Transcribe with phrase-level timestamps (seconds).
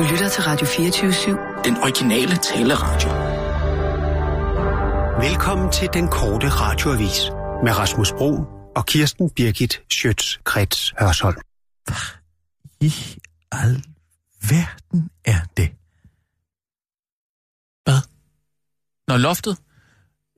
[0.00, 1.62] Du lytter til Radio 24-7.
[1.64, 3.08] Den originale taleradio.
[5.28, 7.20] Velkommen til den korte radioavis
[7.64, 8.44] med Rasmus Bro
[8.76, 11.36] og Kirsten Birgit Schøtz-Krets Hørsholm.
[12.80, 12.92] i
[13.52, 13.84] al
[14.50, 15.68] verden er det?
[17.84, 18.00] Hvad?
[19.08, 19.56] Nå, loftet?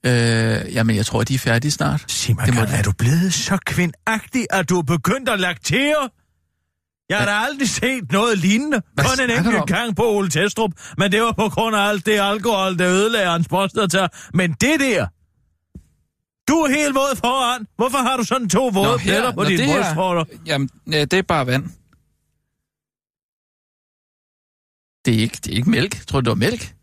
[0.07, 2.05] Øh, jamen, jeg tror, de er færdige snart.
[2.09, 6.09] Sig mig, Det må er du blevet så kvindagtig, at du er begyndt at laktere?
[7.13, 8.83] Jeg har da aldrig set noget lignende.
[8.95, 11.81] Hvad Kun en du enkelt gang på Ole Testrup, men det var på grund af
[11.81, 14.09] alt det alkohol, der ødelagde hans prostata.
[14.35, 15.07] Men det der...
[16.49, 17.67] Du er helt våd foran.
[17.77, 20.25] Hvorfor har du sådan to våde pletter på dine brystvorter?
[20.47, 21.65] Jamen, ja, det er bare vand.
[25.05, 26.07] Det er ikke, det er ikke mælk.
[26.07, 26.75] Tror det var mælk.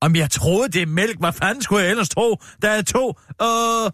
[0.00, 2.36] Om jeg troede, det er mælk, hvad fanden skulle jeg ellers tro?
[2.62, 3.90] Der er to, øh...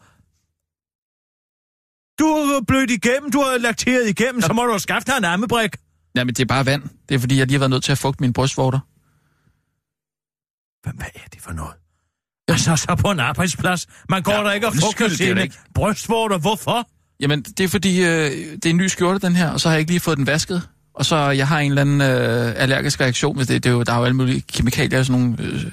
[2.22, 5.24] Du er blødt igennem, du har lakteret igennem, så må du have skaffet dig en
[5.24, 5.70] ammebrik.
[6.14, 6.82] Jamen, det er bare vand.
[7.08, 8.78] Det er, fordi jeg lige har været nødt til at fugte mine brystvorter.
[10.82, 11.72] Hvad, hvad er det for noget?
[12.48, 13.86] Altså, så på en arbejdsplads.
[14.08, 16.38] Man går Ja, der ikke og fugter er sine brystvorter.
[16.38, 16.88] Hvorfor?
[17.20, 19.74] Jamen, det er fordi, øh, det er en ny skjorte, den her, og så har
[19.74, 20.68] jeg ikke lige fået den vasket.
[20.94, 23.82] Og så jeg har en eller anden øh, allergisk reaktion, hvis det, det er jo,
[23.82, 25.64] der er jo alle mulige kemikalier og sådan nogle øh,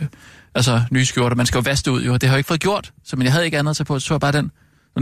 [0.55, 1.35] altså, nye skjorter.
[1.35, 2.93] Man skal jo vaske det ud, jo, det har jeg ikke fået gjort.
[3.03, 4.51] Så men jeg havde ikke andet at tage på, så jeg bare den.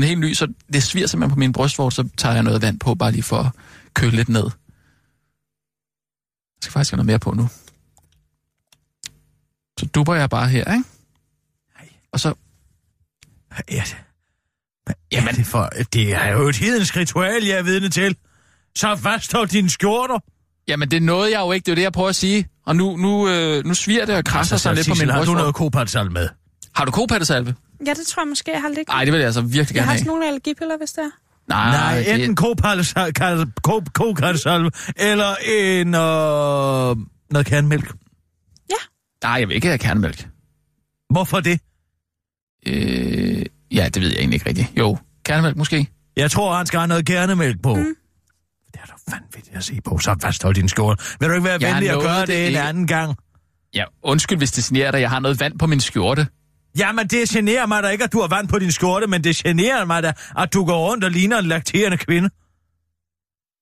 [0.04, 2.80] Er helt ny, så det sviger simpelthen på min brystvorte, så tager jeg noget vand
[2.80, 3.52] på, bare lige for at
[3.94, 4.44] køle lidt ned.
[4.44, 4.52] Jeg
[6.62, 7.50] skal faktisk have noget mere på nu.
[9.80, 10.84] Så dupper jeg bare her, ikke?
[12.12, 12.34] Og så
[13.48, 13.98] Hvad er det?
[14.86, 15.28] Hvad Jamen.
[15.30, 15.70] er det for?
[15.94, 18.16] Det er jo et hedensk ritual, jeg er vidne til.
[18.76, 20.20] Så fasthold dine skjorter.
[20.68, 22.48] Jamen, det nåede jeg jo ikke, det er det, jeg prøver at sige.
[22.66, 25.12] Og nu, nu, øh, nu sviger det og krasser Altså, sig lidt på min Sissel,
[25.12, 26.30] har du noget kopatsal med?
[26.76, 27.56] Har du kopattesalve?
[27.86, 28.88] Ja, det tror jeg måske, jeg har lidt.
[28.88, 29.98] Nej, det vil jeg altså virkelig jeg gerne har have.
[30.00, 31.10] sådan nogle allergipiller, hvis det er.
[31.48, 32.36] Nej, Nej, det, enten
[33.94, 37.92] kopatsal eller en, øh, noget kernmælk.
[39.24, 40.28] nej, jeg vil ikke have kernemælk.
[41.10, 41.60] Hvorfor det?
[42.68, 44.68] Øh, ja, det ved jeg egentlig ikke rigtigt.
[44.78, 45.88] Jo, kernemælk måske.
[46.18, 47.76] Jeg tror, han skal have noget kernemælk på.
[47.76, 47.96] Mm.
[48.74, 49.98] Det er da vanvittigt at se på.
[50.00, 51.04] Så fasthold din skjorte.
[51.20, 52.62] Vil du ikke være Jeg venlig at gøre det det en ikke.
[52.62, 53.16] anden gang?
[53.74, 55.02] Ja, undskyld, hvis det generer dig.
[55.02, 56.28] Jeg har noget vand på min skjorte.
[56.78, 59.36] Jamen, det generer mig da ikke, at du har vand på din skjorte, men det
[59.36, 62.30] generer mig da, at du går rundt og ligner en lakterende kvinde.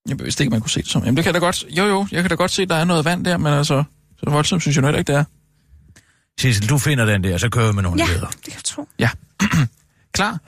[0.09, 1.01] Jeg vidste ikke, man kunne se det som.
[1.03, 1.63] Jamen, det kan jeg da godt...
[1.69, 3.83] Jo, jo, jeg kan da godt se, at der er noget vand der, men altså...
[4.19, 5.23] Så voldsomt synes jeg nu heller ikke, det er.
[6.39, 8.27] Sissel, du finder den der, så kører vi med nogle Ja, nyheder.
[8.27, 8.87] det kan jeg tro.
[8.99, 9.09] Ja.
[10.17, 10.39] Klar.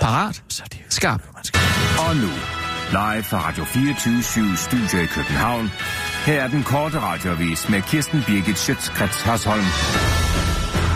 [0.00, 0.42] Parat.
[0.48, 1.22] Så er det jo Skarp.
[1.34, 1.60] man skal.
[2.08, 2.28] Og nu,
[2.90, 5.70] live fra Radio 24 Studio i København.
[6.26, 9.64] Her er den korte radiovis med Kirsten Birgit Schøtzgrads Hasholm.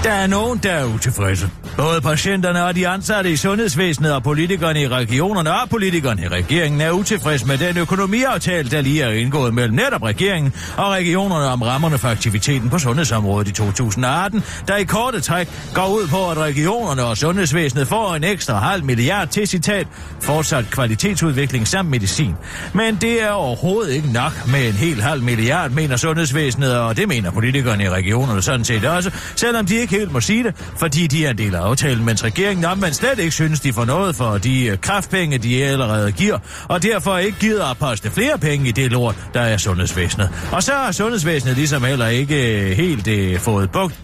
[0.05, 1.51] Der er nogen, der er utilfredse.
[1.77, 6.81] Både patienterne og de ansatte i sundhedsvæsenet og politikerne i regionerne og politikerne i regeringen
[6.81, 11.63] er utilfredse med den økonomiaftale, der lige er indgået mellem netop regeringen og regionerne om
[11.63, 16.39] rammerne for aktiviteten på sundhedsområdet i 2018, der i korte træk går ud på, at
[16.39, 19.87] regionerne og sundhedsvæsenet får en ekstra halv milliard til citat
[20.21, 22.35] fortsat kvalitetsudvikling samt medicin.
[22.75, 27.09] Men det er overhovedet ikke nok med en hel halv milliard, mener sundhedsvæsenet, og det
[27.09, 31.07] mener politikerne i regionerne sådan set også, selvom de ikke helt må sige det, fordi
[31.07, 34.17] de er en del af aftalen, mens regeringen omvendt slet ikke synes, de får noget
[34.17, 38.69] for de øh, kraftpenge, de allerede giver, og derfor ikke gider at poste flere penge
[38.69, 40.31] i det lort, der er sundhedsvæsenet.
[40.53, 43.95] Og så har sundhedsvæsenet ligesom heller ikke øh, helt øh, fået bugt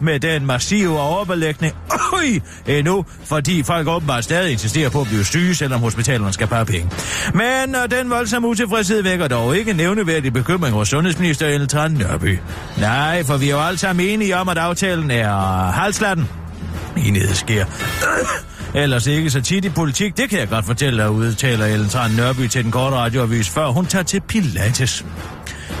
[0.00, 1.74] med den massive overbelægning
[2.12, 6.66] Øj, endnu, fordi folk åbenbart stadig insisterer på at blive syge, selvom hospitalerne skal bare
[6.66, 6.90] penge.
[7.34, 12.38] Men og den voldsomme utilfredshed vækker dog ikke nævneværdig bekymring hos sundhedsminister Ellen Tran Nørby.
[12.78, 16.28] Nej, for vi er jo alle sammen enige om, at aftalen er halslatten.
[16.96, 17.64] Enighed sker.
[18.82, 22.10] Ellers ikke så tit i politik, det kan jeg godt fortælle, dig, udtaler Ellen Tran
[22.10, 25.04] Nørby til den korte radioavis, før hun tager til Pilates.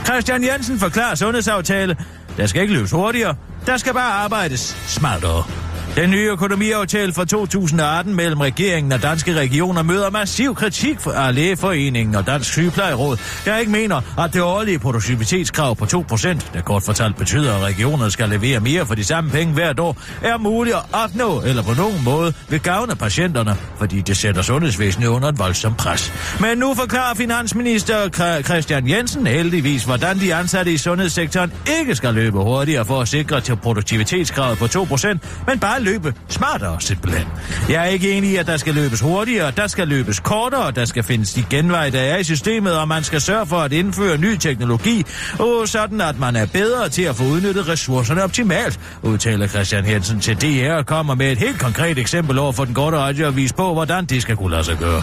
[0.04, 1.96] Christian Jensen forklarer sundhedsaftale.
[2.36, 3.34] Der skal ikke løbes hurtigere.
[3.66, 5.65] Der skal bare arbejdes smartere.
[5.96, 12.14] Den nye økonomiaftale fra 2018 mellem regeringen og danske regioner møder massiv kritik fra Lægeforeningen
[12.14, 17.16] og Dansk Sygeplejeråd, der ikke mener, at det årlige produktivitetskrav på 2%, der kort fortalt
[17.16, 20.82] betyder, at regionerne skal levere mere for de samme penge hvert år, er muligt at
[20.92, 25.76] opnå eller på nogen måde vil gavne patienterne, fordi det sætter sundhedsvæsenet under et voldsomt
[25.76, 26.12] pres.
[26.40, 28.08] Men nu forklarer finansminister
[28.42, 33.40] Christian Jensen heldigvis, hvordan de ansatte i sundhedssektoren ikke skal løbe hurtigere for at sikre
[33.40, 35.06] til produktivitetskravet på 2%,
[35.46, 37.26] men bare løbe smartere simpelthen.
[37.68, 40.84] Jeg er ikke enig i, at der skal løbes hurtigere, der skal løbes kortere, der
[40.84, 44.18] skal findes de genveje, der er i systemet, og man skal sørge for at indføre
[44.18, 45.04] ny teknologi,
[45.38, 50.20] og sådan at man er bedre til at få udnyttet ressourcerne optimalt, udtaler Christian Hensen
[50.20, 53.72] til DR og kommer med et helt konkret eksempel over for den korte radioavis på,
[53.72, 55.02] hvordan det skal kunne lade sig gøre.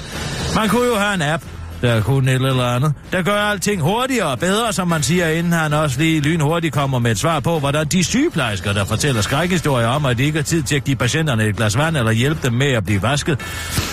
[0.55, 1.43] Man kunne jo have en app,
[1.83, 5.53] der kunne et eller andet, der gør alting hurtigere og bedre, som man siger, inden
[5.53, 9.87] han også lige lynhurtigt kommer med et svar på, hvordan de sygeplejersker, der fortæller skrækhistorier
[9.87, 12.39] om, at de ikke har tid til at give patienterne et glas vand eller hjælpe
[12.43, 13.39] dem med at blive vasket.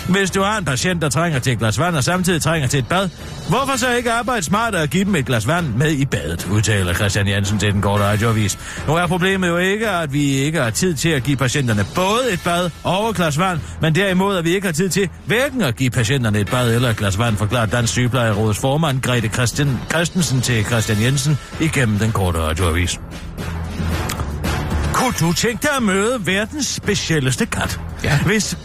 [0.09, 2.79] Hvis du har en patient, der trænger til et glas vand og samtidig trænger til
[2.79, 3.09] et bad,
[3.49, 6.95] hvorfor så ikke arbejde smartere og give dem et glas vand med i badet, udtaler
[6.95, 8.59] Christian Jensen til den korte radioavis.
[8.87, 12.33] Nu er problemet jo ikke, at vi ikke har tid til at give patienterne både
[12.33, 15.63] et bad og et glas vand, men derimod, at vi ikke har tid til hverken
[15.63, 19.79] at give patienterne et bad eller et glas vand, forklarer Dansk Sygeplejerådets formand Grete Christian,
[19.91, 23.01] Christensen til Christian Jensen igennem den korte radioavis.
[24.93, 27.81] Kunne du tænke dig at møde verdens specielleste kat?
[28.05, 28.19] Ja.
[28.23, 28.59] Hvis...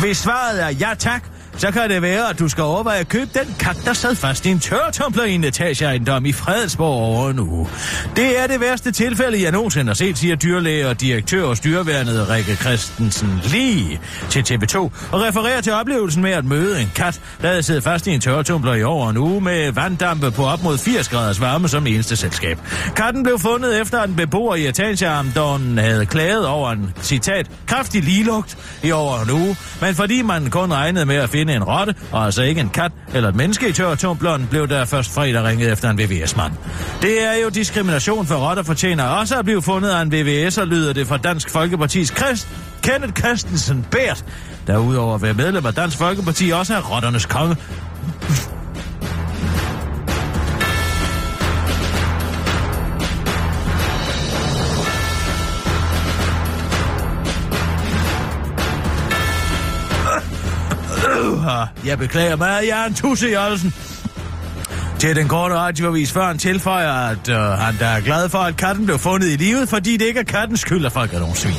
[0.00, 1.24] Hvis svaret er ja tak,
[1.60, 4.46] så kan det være, at du skal overveje at købe den kat, der sad fast
[4.46, 7.68] i en tørretumbler i en etageejendom i Fredensborg over en uge.
[8.16, 12.28] Det er det værste tilfælde, jeg nogensinde har set, siger dyrlæge og direktør og styrværnet
[12.28, 14.76] Rikke Christensen lige til TV2,
[15.12, 18.20] og refererer til oplevelsen med at møde en kat, der havde siddet fast i en
[18.20, 22.16] tørretumbler i over en uge med vanddampe på op mod 80 graders varme som eneste
[22.16, 22.58] selskab.
[22.96, 28.02] Katten blev fundet efter, at en beboer i etageejendommen havde klaget over en, citat, kraftig
[28.02, 31.94] ligelugt i over en uge, men fordi man kun regnede med at finde en rotte,
[32.12, 35.72] og altså ikke en kat eller et menneske i tørretumbleren, blev der først fredag ringet
[35.72, 36.52] efter en VVS-mand.
[37.02, 40.92] Det er jo diskrimination for rotter fortjener også at blive fundet af en VVS'er, lyder
[40.92, 42.48] det fra Dansk Folkepartis Krist,
[42.82, 44.24] Kenneth Christensen Bært,
[44.66, 47.56] der udover at være medlem af Dansk Folkeparti også er rotternes konge.
[61.86, 63.74] Jeg beklager meget, jeg er en tusse Jørgensen.
[65.00, 68.56] Til den korte radioavis før han tilføjer, at øh, han der er glad for, at
[68.56, 71.36] katten blev fundet i livet, fordi det ikke er kattens skyld, at folk er nogle
[71.36, 71.54] svin.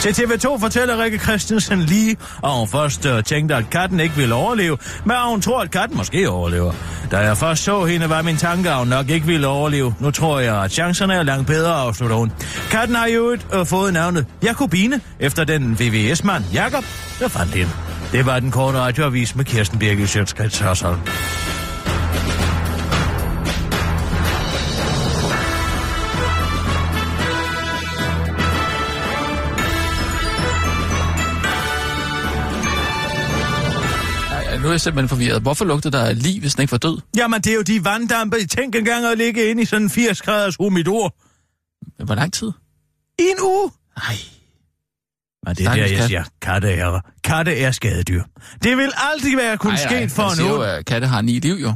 [0.00, 4.34] Til TV2 fortæller Rikke Christensen lige, at hun først øh, tænkte, at katten ikke ville
[4.34, 6.72] overleve, men hun tror, at katten måske overlever.
[7.10, 9.94] Da jeg først så hende, var min tanke, at hun nok ikke ville overleve.
[10.00, 12.32] Nu tror jeg, at chancerne er langt bedre, afslutter hun.
[12.70, 16.84] Katten har jo et, øh, fået navnet Jakobine, efter den VVS-mand Jakob,
[17.20, 17.70] der fandt hende.
[18.16, 20.98] Det var den korte radioavis med Kirsten Birgit Sjøtskrets Hørsholm.
[34.60, 35.42] Nu er jeg simpelthen forvirret.
[35.42, 37.00] Hvorfor lugter der liv, hvis den ikke var død?
[37.16, 38.36] Jamen, det er jo de vanddampe.
[38.46, 41.14] Tænk engang at ligge inde i sådan en 80 graders humidor.
[42.04, 42.52] Hvor lang tid?
[43.18, 43.70] I en uge.
[43.96, 44.16] Nej.
[45.46, 46.08] Men det er der, Stakkels jeg kat.
[46.08, 48.22] siger, katte er, katte er skadedyr.
[48.62, 50.68] Det vil aldrig være kun sket for siger jo, nogen.
[50.68, 51.68] at katte har ni liv, jo.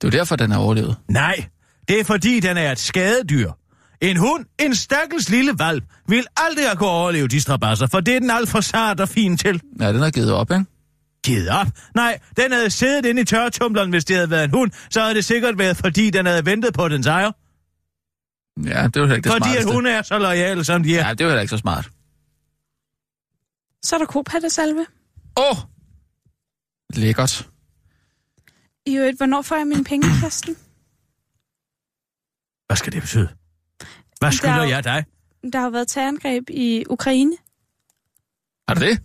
[0.00, 0.96] Det er jo derfor, den har overlevet.
[1.08, 1.44] Nej,
[1.88, 3.50] det er fordi, den er et skadedyr.
[4.00, 8.16] En hund, en stakkels lille valp, vil aldrig have kunne overleve de strabasser, for det
[8.16, 9.60] er den alt for sart og fin til.
[9.80, 10.64] Ja, den har givet op, ikke?
[11.24, 11.66] Givet op.
[11.94, 15.14] Nej, den havde siddet inde i tørretumbleren, hvis det havde været en hund, så havde
[15.14, 17.30] det sikkert været, fordi den havde ventet på den ejer.
[18.66, 19.72] Ja, det jo heller ikke det Fordi at smarteste.
[19.74, 21.06] hun er så lojal, som de er.
[21.06, 21.88] Ja, det jo heller ikke så smart.
[23.84, 24.86] Så er der kopattesalve.
[25.36, 25.44] Åh!
[25.50, 25.56] Oh!
[26.94, 27.48] Lækkert.
[28.86, 30.54] I øvrigt, hvornår får jeg mine penge, Kirsten?
[32.66, 33.28] Hvad skal det betyde?
[34.18, 35.04] Hvad Der skylder er jo- jeg dig?
[35.52, 37.36] Der har jo været terrorangreb i Ukraine.
[38.68, 38.98] Har du det?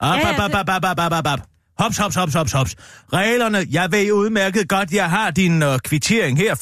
[0.00, 1.48] Op, Ja, op, ja, op, op, op, op, op, op.
[1.78, 2.74] Hops, hops, hops, hops, hops.
[3.12, 6.54] Reglerne, jeg ved udmærket godt, jeg har din øh, kvittering her,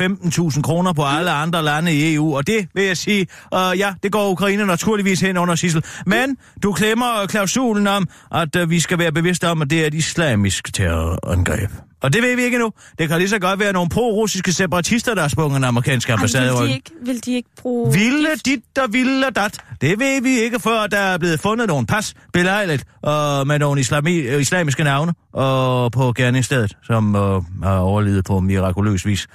[0.53, 3.95] 15.000 kroner på alle andre lande i EU, og det vil jeg sige, øh, ja,
[4.03, 5.85] det går Ukraine naturligvis hen under Sissel.
[6.07, 9.87] Men du klemmer klausulen om, at øh, vi skal være bevidste om, at det er
[9.87, 11.86] et islamisk terrorangreb.
[12.03, 12.73] Og det ved vi ikke nu.
[12.99, 16.51] Det kan lige så godt være nogle pro-russiske separatister, der har sprunget den amerikanske ambassade
[16.51, 17.93] Ej, vil, de ikke, vil de ikke bruge...
[17.93, 18.47] Ville gift?
[18.47, 19.59] dit og ville dat.
[19.81, 23.11] Det ved vi ikke, før der er blevet fundet nogle pas belejligt uh,
[23.47, 25.43] med nogle islami, øh, islamiske navne uh,
[25.91, 29.27] på gerningsstedet, som uh, har overlevet på mirakuløs vis.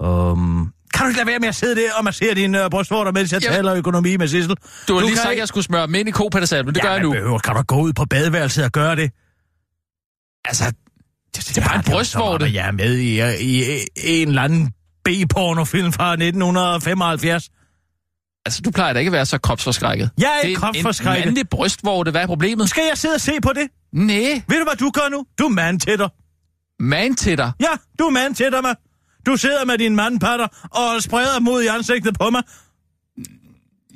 [0.00, 3.12] Um, kan du ikke lade være med at sidde der og massere din uh, brystvorter,
[3.12, 3.52] mens jeg Ja.
[3.52, 4.56] taler økonomi med Sissel?
[4.88, 6.82] Du har lige kan sagt, at jeg skulle smøre dem ind i men det ja,
[6.82, 7.12] gør jeg nu.
[7.12, 9.10] Behøver, kan du gå ud på badeværelset og gøre det?
[10.44, 10.72] Altså,
[11.40, 12.50] det er bare en brystvorte.
[12.54, 13.62] Jeg er med i, i,
[14.04, 14.72] i en eller anden
[15.04, 17.50] B-pornofilm fra 1975.
[18.46, 20.10] altså, du plejer da ikke at være så kropsforskrækket.
[20.18, 21.24] Jeg er Det ikke en kropsforskrækket.
[21.26, 22.68] mandlig brystvorte, hvad er problemet?
[22.70, 23.68] Skal jeg sidde og se på det?
[23.92, 25.24] Nej, Ved du, hvad du gør nu?
[25.38, 26.08] Du er mand til dig.
[26.80, 27.52] man til dig.
[27.60, 27.66] Ja,
[27.98, 28.74] du er mand til dig, mig.
[29.26, 32.42] Du sidder med din mandpatter og spreder mod i ansigtet på mig.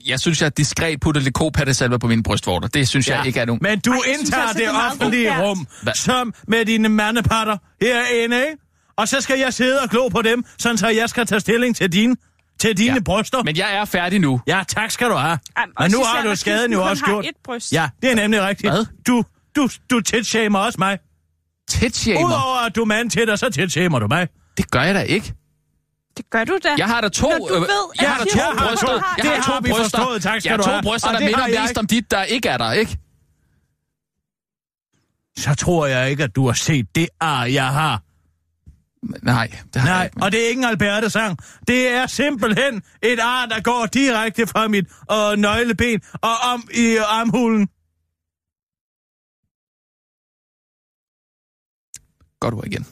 [0.07, 2.69] Jeg synes, jeg diskret putter lidt kopattesalve på mine brystvorter.
[2.69, 3.17] Det synes ja.
[3.19, 3.59] jeg ikke er nogen...
[3.63, 5.93] Men du Ej, synes indtager altså, det meget offentlige rum Hva?
[5.95, 8.57] som med dine mandepatter herinde, ikke?
[8.97, 11.77] Og så skal jeg sidde og glo på dem, sådan så jeg skal tage stilling
[11.77, 12.17] til dine
[12.61, 13.01] til dine Ja.
[13.01, 13.43] bryster.
[13.43, 14.41] Men jeg er færdig nu.
[14.47, 15.39] Ja, tak skal du have.
[15.57, 17.25] Ej, Men og nu har du skaden jo også gjort.
[17.25, 17.73] et bryst.
[17.73, 18.73] Ja, det er nemlig rigtigt.
[18.73, 18.85] Hvad?
[19.07, 19.25] Du,
[19.57, 20.99] du, du titshamer også mig.
[21.71, 22.25] Titshamer.
[22.27, 24.29] Udover at du er mand til dig, så titshamer du mig.
[24.57, 25.33] Det gør jeg da ikke.
[26.19, 26.75] Det gør du da.
[26.79, 27.29] Jeg har da to...
[27.29, 27.69] Når du øh, ved,
[28.01, 28.93] jeg har da to har- bryster.
[29.17, 29.99] Det Jeg har to har vi bryster.
[29.99, 30.23] forstået.
[30.23, 31.79] Tak skal jeg du har to bryster, der minder jeg mest ikke.
[31.81, 32.99] om dit, der ikke er der, ikke?
[35.39, 38.03] Så tror jeg ikke, at du har set det ar, jeg har.
[39.23, 40.17] Nej, det har jeg Nej, ikke.
[40.23, 41.39] og det er ikke en Alberte-sang.
[41.69, 46.97] Det er simpelthen et ar, der går direkte fra mit øh, nøgleben og om i
[46.97, 47.69] armhulen.
[52.41, 52.87] Går du igen.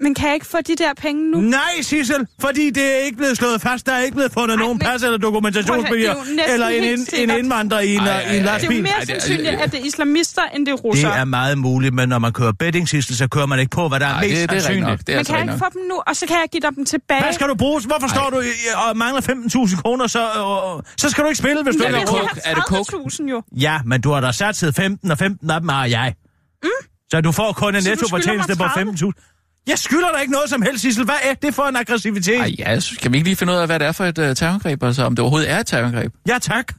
[0.00, 1.40] Men kan jeg ikke få de der penge nu?
[1.40, 3.86] Nej, Sissel, fordi det er ikke blevet slået fast.
[3.86, 7.30] Der er ikke blevet fundet Ej, nogen men- pas eller er næsten eller en, en,
[7.30, 8.76] en indvandrer i en, Ej, ej, ej, en ej, Det er lastbil.
[8.76, 11.12] jo mere er- sandsynligt, at det er islamister, end det er russere.
[11.12, 13.88] Det er meget muligt, men når man kører betting, Sissel, så kører man ikke på,
[13.88, 14.86] hvad der er mest det, det er sandsynligt.
[14.86, 14.98] nok.
[14.98, 16.60] Det er Men altså kan jeg ikke få dem nu, og så kan jeg give
[16.60, 17.22] dig dem tilbage?
[17.22, 17.80] Hvad skal du bruge?
[17.86, 18.42] Hvorfor står du
[18.88, 22.06] og mangler 15.000 kroner, så, øh, så skal du ikke spille, hvis du ikke har
[22.06, 22.40] coke?
[22.44, 22.96] Er det coke?
[22.96, 23.42] 30.000 jo.
[23.56, 26.14] Ja, men du har da sat 15, og 15 af dem har jeg.
[26.62, 26.68] Mm.
[27.10, 29.35] Så du får kun en skylder på mig 15.000.
[29.66, 31.04] Jeg skylder dig ikke noget som helst, Sissel.
[31.04, 32.40] Hvad er det for en aggressivitet?
[32.40, 34.18] Ej, ja, så kan vi ikke lige finde ud af, hvad det er for et
[34.18, 36.12] uh, terrorangreb, altså om det overhovedet er et terrorangreb?
[36.28, 36.74] Ja, tak.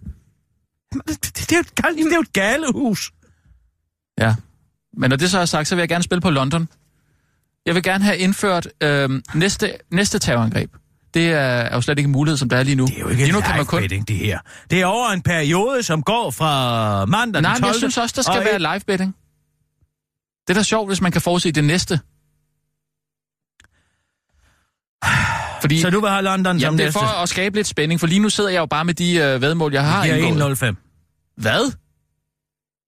[0.94, 3.12] Det, det, er jo et, det er jo et galehus.
[4.20, 4.36] Ja.
[4.98, 6.70] Men når det så er sagt, så vil jeg gerne spille på London.
[7.65, 10.72] Jeg vil gerne have indført øh, næste, næste terrorangreb.
[11.13, 12.86] Det er, er jo slet ikke en mulighed, som der er lige nu.
[12.86, 14.39] Det er jo ikke lige nu live betting, det her.
[14.70, 17.62] Det er over en periode, som går fra mandag Nej, den 12.
[17.62, 19.15] men jeg synes også, der skal og være live betting.
[20.48, 22.00] Det er da sjovt, hvis man kan forudse det næste.
[25.61, 27.99] Fordi, Så du vil have London som jamen, det er for at skabe lidt spænding,
[27.99, 30.61] for lige nu sidder jeg jo bare med de øh, vedmål, jeg har Det indgået.
[30.63, 31.33] er 1,05.
[31.37, 31.71] Hvad?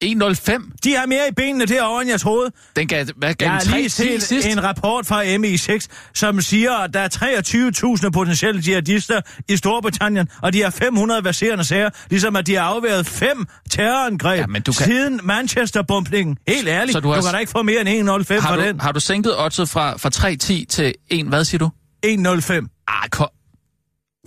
[0.06, 0.72] 1,05?
[0.84, 2.52] De har mere i benene derovre, end jeg troede.
[2.76, 4.48] Den gav, hvad gav Jeg har 3 lige set sidst?
[4.48, 10.54] en rapport fra MI6, som siger, at der er 23.000 potentielle jihadister i Storbritannien, og
[10.54, 14.72] de har 500 verserende sager, ligesom at de har afværet fem terrorangreb Ja, men du
[14.72, 16.38] kan- siden Manchester-bumpningen.
[16.48, 18.56] Helt ærligt, Så du, har- du kan da ikke få mere end 1,05 har, for
[18.56, 18.80] du, den.
[18.80, 21.70] har du sænket oddset fra, fra 3,10 til 1, hvad siger du?
[22.06, 22.86] 1,05.
[22.88, 23.28] Ah, kom.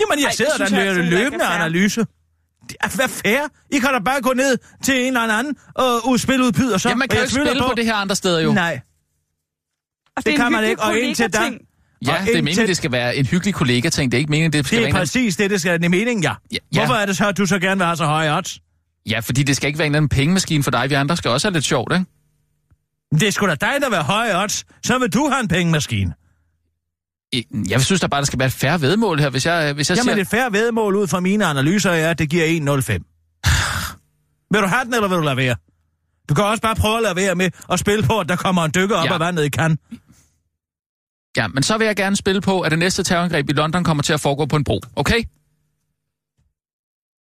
[0.01, 2.01] Jamen, jeg Ej, det sidder der jeg med altså løbende er analyse.
[2.69, 3.49] Det er hvad fair?
[3.73, 6.89] I kan da bare gå ned til en eller anden og uh, spiludbyder så.
[6.89, 8.53] Jamen, man kan jo ikke spille på det her andre steder jo.
[8.53, 8.81] Nej,
[10.17, 11.39] Og det er kan man ikke, og indtil da-.
[12.07, 14.13] Ja, Og det er meningen, det skal være en hyggelig kollega-ting.
[14.13, 15.79] Det er ikke meningen, det skal det være er en eller præcis det, det skal
[15.79, 16.33] det er meningen, ja.
[16.53, 16.81] Ja, ja.
[16.81, 18.61] Hvorfor er det så, at du så gerne vil have så høje odds?
[19.11, 20.91] Ja, fordi det skal ikke være en eller anden pengemaskine for dig.
[20.91, 22.05] Vi andre skal også have lidt sjovt, ikke?
[23.11, 24.65] Det er sgu da dig, der vil have høje odds.
[24.87, 26.15] Så vil du have en pengemaskine.
[27.69, 29.31] Jeg synes da bare, der skal være et færre vedmål her.
[29.31, 30.23] Hvis jeg, hvis jeg Jamen, siger...
[30.23, 32.53] et færre vedmål ud fra mine analyser er, at det giver 1,05.
[34.53, 35.57] vil du have den, eller vil du lade være?
[36.29, 38.65] Du kan også bare prøve at lade være med at spille på, at der kommer
[38.65, 39.15] en dykker op Ja.
[39.15, 39.79] af vandet i kan.
[41.37, 44.03] Ja, men så vil jeg gerne spille på, at det næste terrorangreb i London kommer
[44.03, 44.81] til at foregå på en bro.
[44.97, 45.23] Okay?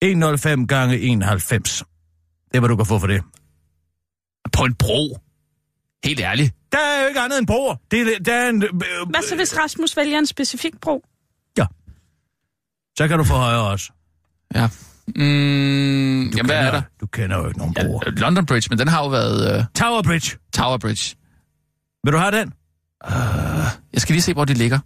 [0.06, 1.84] 1,05 gange 91.
[2.52, 3.22] Det er, hvad du kan få for det.
[4.54, 5.18] På en bro?
[6.06, 6.54] Helt ærligt.
[6.72, 7.76] Der er jo ikke andet end broer.
[7.92, 8.70] Det, er- der er en, øh,
[9.10, 11.06] Hvad så, hvis Rasmus vælger en specifik bro?
[12.98, 13.92] så kan du få højere også.
[14.56, 14.68] Ja.
[15.08, 16.82] Mm, jamen, hvad er der?
[17.02, 18.02] Du kender jo ikke nogen broer.
[18.06, 20.38] Ja, London Bridge, men den har jo været uh, Tower Bridge.
[20.54, 21.16] Tower Bridge.
[22.04, 22.54] Vil du have den?
[23.94, 24.80] Jeg skal lige se, hvor det ligger.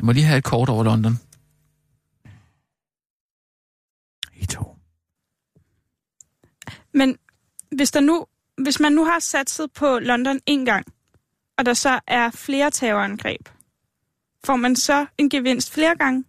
[0.00, 1.18] Jeg må lige have et kort over London.
[4.36, 4.76] I to.
[6.94, 7.16] Men
[7.76, 8.26] hvis, der nu,
[8.62, 10.86] hvis man nu har satset på London en gang,
[11.58, 13.48] og der så er flere terrorangreb,
[14.46, 16.24] får man så en gevinst flere gange,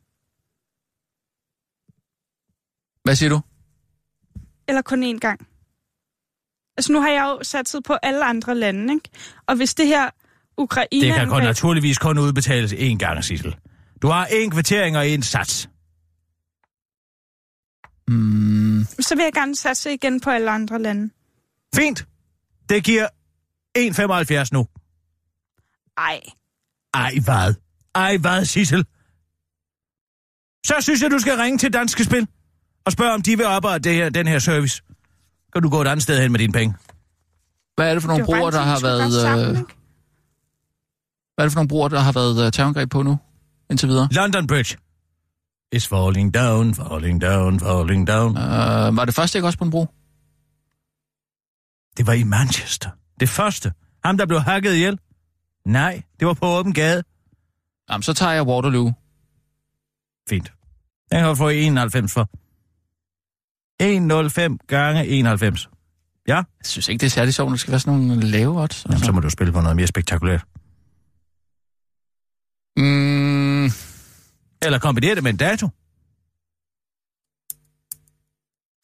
[3.04, 3.42] Hvad siger du?
[4.68, 5.48] eller kun én gang?
[6.78, 9.10] Altså nu har jeg jo satset på alle andre lande, ikke?
[9.48, 10.10] Og hvis det her
[10.58, 11.02] Ukraine...
[11.08, 13.56] Det kan kun naturligvis kun udbetales én gang, Sissel.
[14.02, 15.70] Du har en kvartering og en sats.
[18.08, 21.10] Mm, Så vil jeg gerne satse igen på alle andre lande.
[21.76, 22.06] Fint.
[22.70, 23.08] Det giver
[23.78, 24.68] 1,75 nu.
[25.98, 26.22] Ej,
[26.94, 27.54] Ej, hvad?
[27.96, 28.86] Ej, hvad, Sissel?
[30.66, 32.28] Så synes jeg, du skal ringe til Danske Spil
[32.86, 34.82] og spørge, om de vil oprette det her, den her service.
[35.54, 36.76] Kan du gå et andet sted hen med dine penge?
[37.76, 39.14] hvad er det for nogle bare der har været...
[39.14, 39.74] sammen, Øh, ikke?
[41.36, 43.18] hvad er det for nogle broer, der har været uh, terrorangreb på nu?
[43.70, 44.08] Indtil videre.
[44.12, 44.78] London Bridge.
[45.76, 48.30] It's falling down, falling down, falling down.
[48.30, 49.88] Uh, var det første ikke også på en bro?
[51.98, 52.90] Det var i Manchester.
[53.20, 53.74] Det første.
[54.06, 55.00] Ham, der blev hacket ihjel.
[55.66, 57.04] Nej, det var på åben gade.
[57.90, 58.92] Jamen, så tager jeg Waterloo.
[60.30, 60.54] Fint.
[61.12, 62.30] Den kan du få 91 for.
[63.80, 65.70] 105 gange 91.
[66.28, 68.62] Ja, Jeg synes ikke, det er særlig sjovt, når det skal være sådan nogle lave
[68.62, 68.86] odds.
[68.86, 70.44] Jamen, så må du spille på noget mere spektakulært.
[72.78, 73.66] Mm,
[74.62, 75.70] Eller kombinere det med en dato.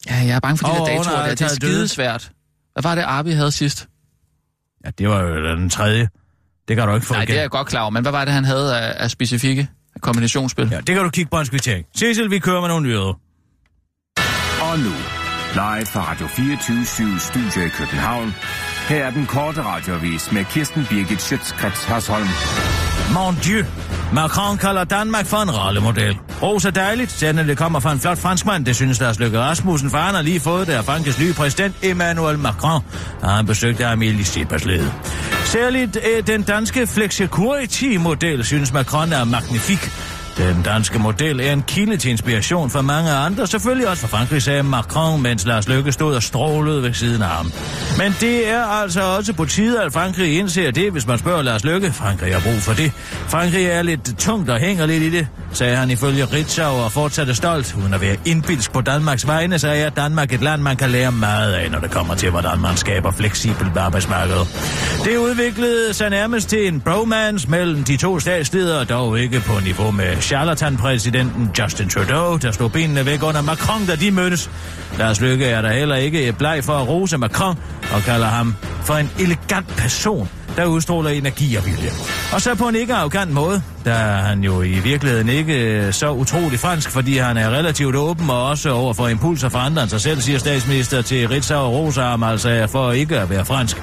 [0.06, 1.34] Ja, jeg er bange for de Og der datoer der.
[1.34, 2.32] Det er skidesvært.
[2.72, 3.88] Hvad var det, Arbi havde sidst?
[4.84, 6.08] Ja, det var jo den tredje.
[6.68, 7.28] Det kan du ikke få Nej, igen.
[7.32, 9.68] det er jeg godt klar over, men hvad var det, han havde af, af specifikke
[9.94, 10.68] af kombinationsspil?
[10.70, 11.86] Ja, det kan du kigge på en kvittering.
[11.96, 13.20] Cecil, vi kører med nogle nyheder.
[14.62, 14.92] Og nu,
[15.54, 18.34] live fra Radio 24 Studio i København.
[18.88, 22.26] Her er den korte radiovis med Kirsten Birgit Schøtzgrads Hasholm.
[23.14, 23.64] Mon Dieu.
[24.12, 26.18] Macron kalder Danmark for en rollemodel.
[26.42, 29.98] Rosa dejligt, selvom det kommer fra en flot franskmand, det synes Lars Løkke Rasmussen, for
[29.98, 32.82] han har lige fået det af Frankrigs nye præsident Emmanuel Macron,
[33.22, 34.90] og han besøgte Amélie i led.
[35.44, 39.90] Særligt øh, den danske flexicurity-model synes Macron er magnifik.
[40.36, 44.42] Den danske model er en kilde til inspiration for mange andre, selvfølgelig også for Frankrig,
[44.42, 47.52] sagde Macron, mens Lars Løkke stod og strålede ved siden af ham.
[47.98, 51.64] Men det er altså også på tide, at Frankrig indser det, hvis man spørger Lars
[51.64, 51.92] Løkke.
[51.92, 52.92] Frankrig har brug for det.
[53.28, 57.34] Frankrig er lidt tungt og hænger lidt i det, sagde han ifølge Ritzau og fortsatte
[57.34, 57.74] stolt.
[57.82, 61.12] Uden at være indbilsk på Danmarks vegne, så er Danmark et land, man kan lære
[61.12, 64.36] meget af, når det kommer til, hvordan man skaber fleksibelt arbejdsmarked.
[65.04, 69.90] Det udviklede sig nærmest til en bromance mellem de to statsledere, dog ikke på niveau
[69.90, 74.50] med charlatan-præsidenten Justin Trudeau, der slog benene væk under Macron, da de mødtes.
[74.98, 77.58] Lars Lykke er der heller ikke bleg for at rose Macron
[77.94, 81.90] og kalder ham for en elegant person, der udstråler energi og vilje.
[82.32, 85.92] Og så på en ikke arrogant måde, der er han jo i virkeligheden ikke øh,
[85.92, 89.82] så utrolig fransk, fordi han er relativt åben og også over for impulser fra andre
[89.82, 93.82] end sig selv, siger statsminister til Ritzau og Rosarm, altså for ikke at være fransk.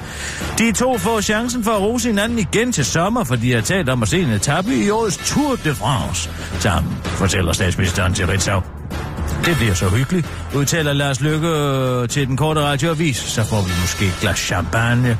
[0.58, 3.88] De to får chancen for at rose hinanden igen til sommer, for de har talt
[3.88, 6.30] om at se en etape i årets Tour de France.
[6.60, 8.60] Sammen, fortæller statsministeren til Ritzau.
[9.44, 13.16] Det bliver så hyggeligt, udtaler Lars Lykke øh, til den korte radioavis.
[13.16, 15.18] Så får vi måske et glas champagne,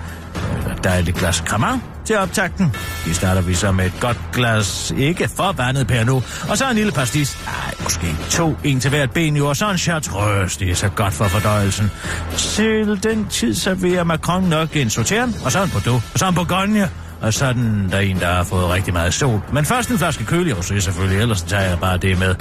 [0.77, 2.75] et dejligt glas cremant til optakten.
[3.07, 6.71] Vi starter vi så med et godt glas, ikke for vandet per nu, og så
[6.71, 7.39] en lille pastis.
[7.47, 10.61] Ej, måske to, en til hvert ben jo, og så en chartreuse.
[10.61, 11.91] Det er så godt for fordøjelsen.
[12.37, 16.35] Til den tid serverer Macron nok en sautern, og så en Bordeaux, og så en
[16.35, 16.91] Bourgogne.
[17.21, 19.41] Og sådan der er en, der har fået rigtig meget sol.
[19.53, 22.35] Men først en flaske kølig rosé selvfølgelig, ellers tager jeg bare det med.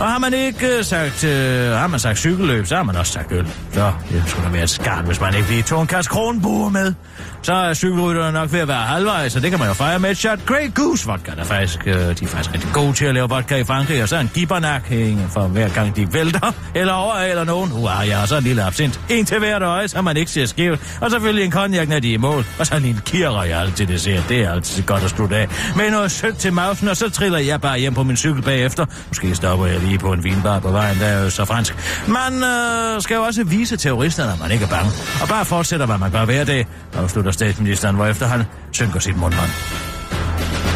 [0.00, 3.12] Og har man ikke øh, sagt, øh, har man sagt cykelløb, så har man også
[3.12, 3.46] sagt øl.
[3.72, 6.68] Så det skulle da være et skarn, hvis man ikke lige tog en kasse kronbuer
[6.68, 6.94] med.
[7.42, 10.10] Så er cykelrytterne nok ved at være halvvejs, så det kan man jo fejre med
[10.10, 11.32] et shot Grey Goose vodka.
[11.36, 14.08] Der faktisk, øh, de er faktisk rigtig gode til at lave vodka i Frankrig, og
[14.08, 14.86] så en gibbernak
[15.30, 17.72] for hver gang de vælter, eller over eller nogen.
[17.72, 19.00] Uah, ja, og så en lille absint.
[19.08, 20.80] En til hvert øje, så man ikke ser skævt.
[21.00, 22.44] Og selvfølgelig en cognac, når de er i mål.
[22.58, 24.15] Og så en lille kirroyal til dessert.
[24.28, 25.48] Det er altid godt at slutte af.
[25.76, 28.86] Med noget sødt til mausen, og så triller jeg bare hjem på min cykel bagefter.
[29.08, 31.74] Måske stopper jeg lige på en vinbar på vejen, der er jo så fransk.
[32.08, 34.90] Man øh, skal jo også vise terroristerne, at man ikke er bange.
[35.22, 39.50] Og bare fortsætter, hvad man gør hver dag, afslutter statsministeren, hvorefter han synker sit mundbånd.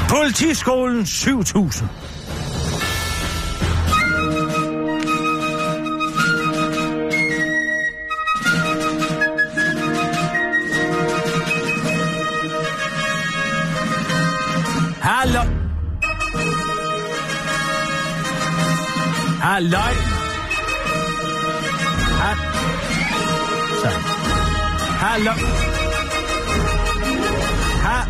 [0.08, 1.88] Politiskolen 7000.
[19.50, 19.94] Halløj.
[22.22, 22.34] Ha-
[23.82, 23.90] Så.
[25.04, 25.30] Hallo.
[27.86, 28.06] Ha-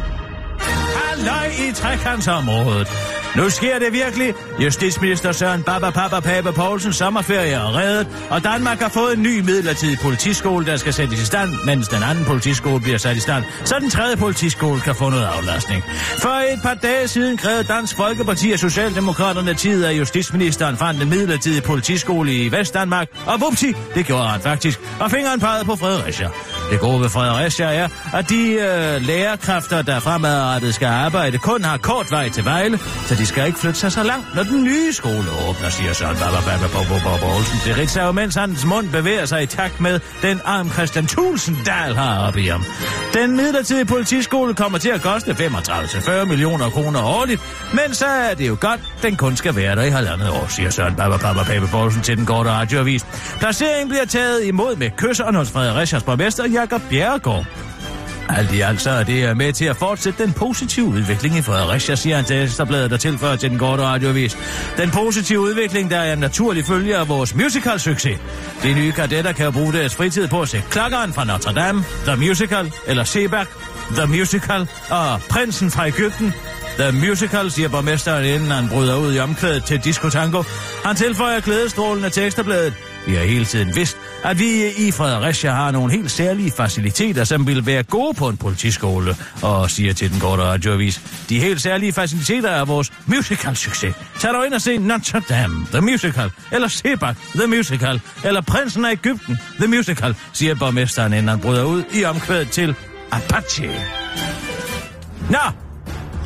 [0.96, 2.88] Halløj i trekantsområdet.
[3.36, 4.34] Nu sker det virkelig.
[4.58, 9.40] Justitsminister Søren Baba Papa Pape Poulsen sommerferie er reddet, og Danmark har fået en ny
[9.40, 13.44] midlertidig politiskole, der skal sættes i stand, mens den anden politiskole bliver sat i stand,
[13.64, 15.82] så den tredje politiskole kan få noget aflastning.
[16.18, 21.08] For et par dage siden krævede Dansk Folkeparti og Socialdemokraterne tid, at justitsministeren fandt en
[21.08, 26.30] midlertidig politiskole i Vestdanmark, og vupti, det gjorde han faktisk, og fingeren pegede på Fredericia.
[26.70, 31.76] Det gode ved Fredericia er, at de øh, lærerkræfter, der fremadrettet skal arbejde, kun har
[31.76, 34.92] kort vej til Vejle, så de skal ikke flytte sig så langt, når den nye
[34.92, 39.42] skole åbner, siger Søren Baba Baba Bobo Olsen til Ritzau, mens hans mund bevæger sig
[39.42, 42.64] i takt med den arm Christian Thulsen Dahl har op i ham.
[43.14, 47.40] Den midlertidige politiskole kommer til at koste 35-40 millioner kroner årligt,
[47.72, 50.70] men så er det jo godt, den kun skal være der i halvandet år, siger
[50.70, 53.06] Søren Baba Baba Baba til den korte radioavis.
[53.38, 57.46] Placeringen bliver taget imod med kysser, hos Fredericias borgmester Jakob Bjerregaard.
[58.28, 61.42] Alt i alt så er det øh, med til at fortsætte den positive udvikling i
[61.42, 64.38] Fredericia, siger han til Ekstrabladet, der tilføjer til den korte radiovis.
[64.76, 68.18] Den positive udvikling, der er en naturlig følge af vores musical-succes.
[68.62, 71.84] De nye kadetter kan jo bruge deres fritid på at se Klokkeren fra Notre Dame,
[72.06, 73.48] The Musical, eller Sebak,
[73.94, 76.34] The Musical, og Prinsen fra Ægypten,
[76.78, 80.42] The Musical, siger borgmesteren, inden han bryder ud i omklædet til Disco Tango.
[80.84, 82.74] Han tilføjer glædestrålende til Ekstrabladet.
[83.06, 87.46] Vi har hele tiden vidst, at vi i Fredericia har nogle helt særlige faciliteter, som
[87.46, 91.92] vil være gode på en politiskole, og siger til den korte radioavis, de helt særlige
[91.92, 93.94] faciliteter er vores musical-succes.
[94.20, 98.84] Tag dog ind og se Notre Dame, The Musical, eller Sebak, The Musical, eller Prinsen
[98.84, 102.74] af Ægypten, The Musical, siger borgmesteren, inden han bryder ud i omkvædet til
[103.10, 103.70] Apache.
[105.30, 105.38] Nå,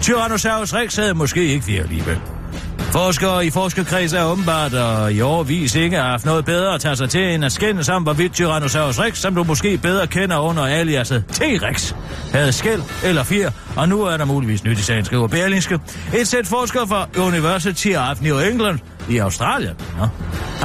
[0.02, 2.18] Tyrannosaurus Rex havde måske ikke vi alligevel.
[2.94, 6.96] Forskere i forskerkreds er åbenbart og i årvis ikke har haft noget bedre at tage
[6.96, 10.62] sig til, end at skændes om, hvorvidt Tyrannosaurus Rex, som du måske bedre kender under
[10.66, 11.94] aliaset T-Rex,
[12.33, 15.78] havde skæld eller fjer, og nu er der muligvis nyt i sagen, skriver Berlingske.
[16.20, 18.78] Et sæt forskere fra University of New England
[19.09, 20.07] i Australien ja,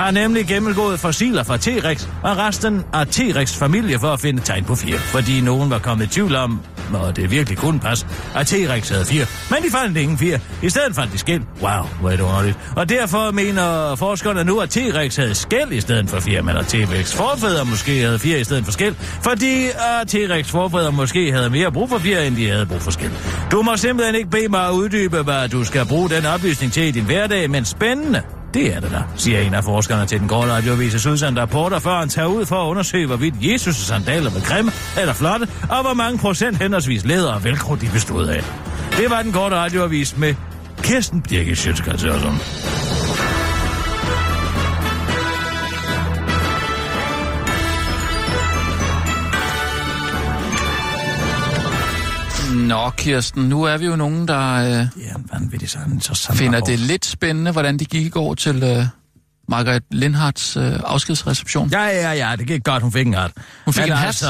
[0.01, 4.63] har nemlig gennemgået fossiler fra T-Rex og resten af T-Rex familie for at finde tegn
[4.63, 6.61] på fjer, fordi nogen var kommet i tvivl om,
[6.95, 9.25] og det virkelig kun passe, at T-Rex havde fire.
[9.49, 10.39] Men de fandt ingen fire.
[10.63, 11.41] I stedet fandt de skæld.
[11.61, 12.57] Wow, hvor er det underligt.
[12.75, 16.73] Og derfor mener forskerne nu, at T-Rex havde skæld i stedet for fire, men at
[16.73, 21.49] T-Rex forfædre måske havde fire i stedet for skæld, fordi at T-Rex forfædre måske havde
[21.49, 23.11] mere brug for fire, end de havde brug for skæld.
[23.51, 26.83] Du må simpelthen ikke bede mig at uddybe, hvad du skal bruge den oplysning til
[26.83, 28.38] i din hverdag, men spændende.
[28.53, 31.99] Det er det da, siger en af forskerne til den korte radioavis udsendte rapporter, før
[31.99, 35.93] han tager ud for at undersøge, hvorvidt Jesus' sandaler med grimme eller flotte, og hvor
[35.93, 38.43] mange procent henholdsvis læder og velcro de bestod af.
[38.97, 40.35] Det var den korte radioavis med
[40.83, 42.03] Kirsten Birgit Sjøtskrets
[52.69, 54.71] Nå, Kirsten, nu er vi jo nogen, der øh,
[55.03, 56.37] Ja, vanvittigt så interessant.
[56.37, 58.85] finder det lidt spændende, hvordan det gik i går til øh,
[59.47, 61.69] Margaret Lindhards øh, afskedsreception.
[61.69, 63.31] Ja, ja, ja, det gik godt, hun fik en hat.
[63.65, 64.07] Hun fik Men en hat?
[64.07, 64.27] altså,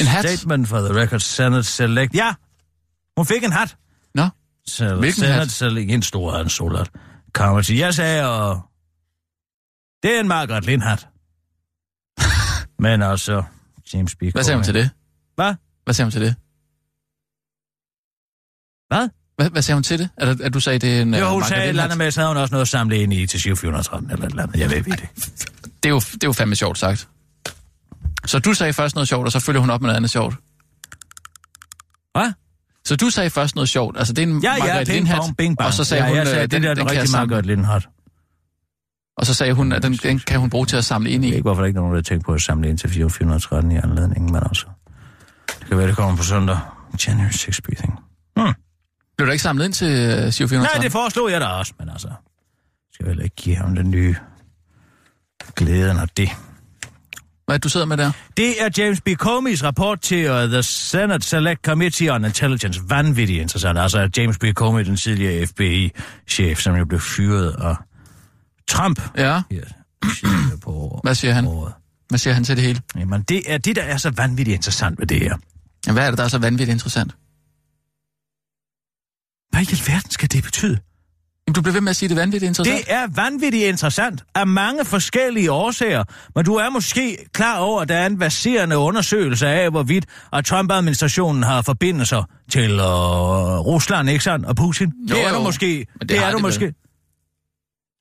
[0.00, 0.24] En hat?
[0.30, 2.14] Statement for the record, Senate Select.
[2.14, 2.34] Ja,
[3.16, 3.76] hun fik en hat.
[4.14, 4.28] Nå,
[4.66, 5.50] Så Hvilken Senate hat?
[5.50, 6.86] Select, en stor hat, en.
[7.34, 8.60] Kan man sige, jeg sagde, og
[10.02, 11.08] det er en Margaret Lindhat.
[12.84, 13.42] Men altså,
[13.94, 14.22] James B.
[14.32, 14.90] hvad sagde hun til det?
[15.34, 15.54] Hvad?
[15.84, 16.34] Hvad sagde hun til det?
[18.96, 19.08] Hvad?
[19.36, 20.08] Hvad, hvad sagde hun til det?
[20.16, 21.14] At, at du sagde, det er en...
[21.14, 22.96] Jo, øh, hun sagde et eller andet med, så havde hun også noget at samle
[22.98, 24.60] ind i til 7413 eller et eller andet.
[24.60, 25.08] Jeg ved ikke det.
[25.82, 27.08] Det er, jo, det er jo fandme sjovt sagt.
[28.26, 30.34] Så du sagde først noget sjovt, og så følger hun op med noget andet sjovt.
[32.14, 32.32] Hvad?
[32.84, 33.98] Så du sagde først noget sjovt.
[33.98, 35.66] Altså, det er en Ja, ja, Margaret ping Lindhardt, pong, bing bang.
[35.66, 37.08] Og så sagde ja, hun, jeg øh, sagde, den, det der den, er den jeg
[37.08, 37.88] samle, Margaret Lindhardt.
[39.18, 41.28] og så sagde hun, at den, den kan hun bruge til at samle ind Jeg
[41.28, 41.30] i.
[41.30, 43.72] ved ikke, hvorfor der ikke er nogen, der tænkt på at samle ind til 413
[43.72, 44.66] i anledningen, men altså...
[45.60, 46.58] Det kan være, det kommer på søndag.
[47.06, 47.98] January 6 breathing.
[48.36, 48.54] Hmm.
[49.16, 50.60] Blev du ikke samlet ind til uh, 413?
[50.60, 52.08] Nej, det foreslog jeg da også, men altså...
[52.92, 54.16] Skal vel ikke give ham den nye
[55.56, 56.28] glæden af det.
[57.46, 58.12] Hvad du sidder med der?
[58.36, 59.08] Det er James B.
[59.08, 62.80] Comey's rapport til uh, The Senate Select Committee on Intelligence.
[62.88, 63.78] Vanvittigt interessant.
[63.78, 64.44] Altså James B.
[64.54, 67.76] Comey, den tidligere FBI-chef, som jo blev fyret af
[68.68, 69.00] Trump.
[69.16, 69.42] Ja.
[69.50, 69.64] Her,
[70.62, 71.46] på Hvad siger han?
[71.46, 71.72] året.
[72.08, 72.80] Hvad siger han til det hele?
[72.96, 75.36] Jamen, det er det, der er så vanvittigt interessant ved det her.
[75.92, 77.14] Hvad er det, der er så vanvittigt interessant?
[79.54, 80.78] Hvad i alverden skal det betyde?
[81.46, 82.86] Jamen, du bliver ved med at sige, det er vanvittigt interessant.
[82.86, 87.88] Det er vanvittigt interessant af mange forskellige årsager, men du er måske klar over, at
[87.88, 92.86] der er en baserende undersøgelse af, hvorvidt at Trump-administrationen har forbindelser til uh,
[93.66, 94.92] Rusland, ikke sandt, og Putin.
[95.10, 95.36] Jo, det er jo.
[95.36, 95.86] du måske.
[95.94, 96.74] Men det Det, er du de måske.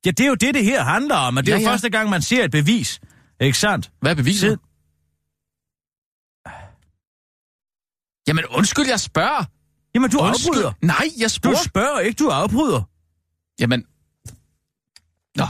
[0.06, 1.72] Ja, det er jo det, det her handler om, og det er Ja, jo ja.
[1.72, 3.00] første gang, man ser et bevis.
[3.42, 3.92] Ikke sandt?
[4.02, 4.52] Hvad er beviset?
[4.52, 4.70] Sid-
[8.28, 9.46] Jamen, undskyld, jeg spørger.
[9.96, 10.50] Jamen, du Undskyld.
[10.54, 10.72] afbryder.
[10.82, 11.58] Nej, jeg Du spørger.
[11.66, 12.82] spørger ikke, du afbryder.
[13.60, 13.84] Jamen,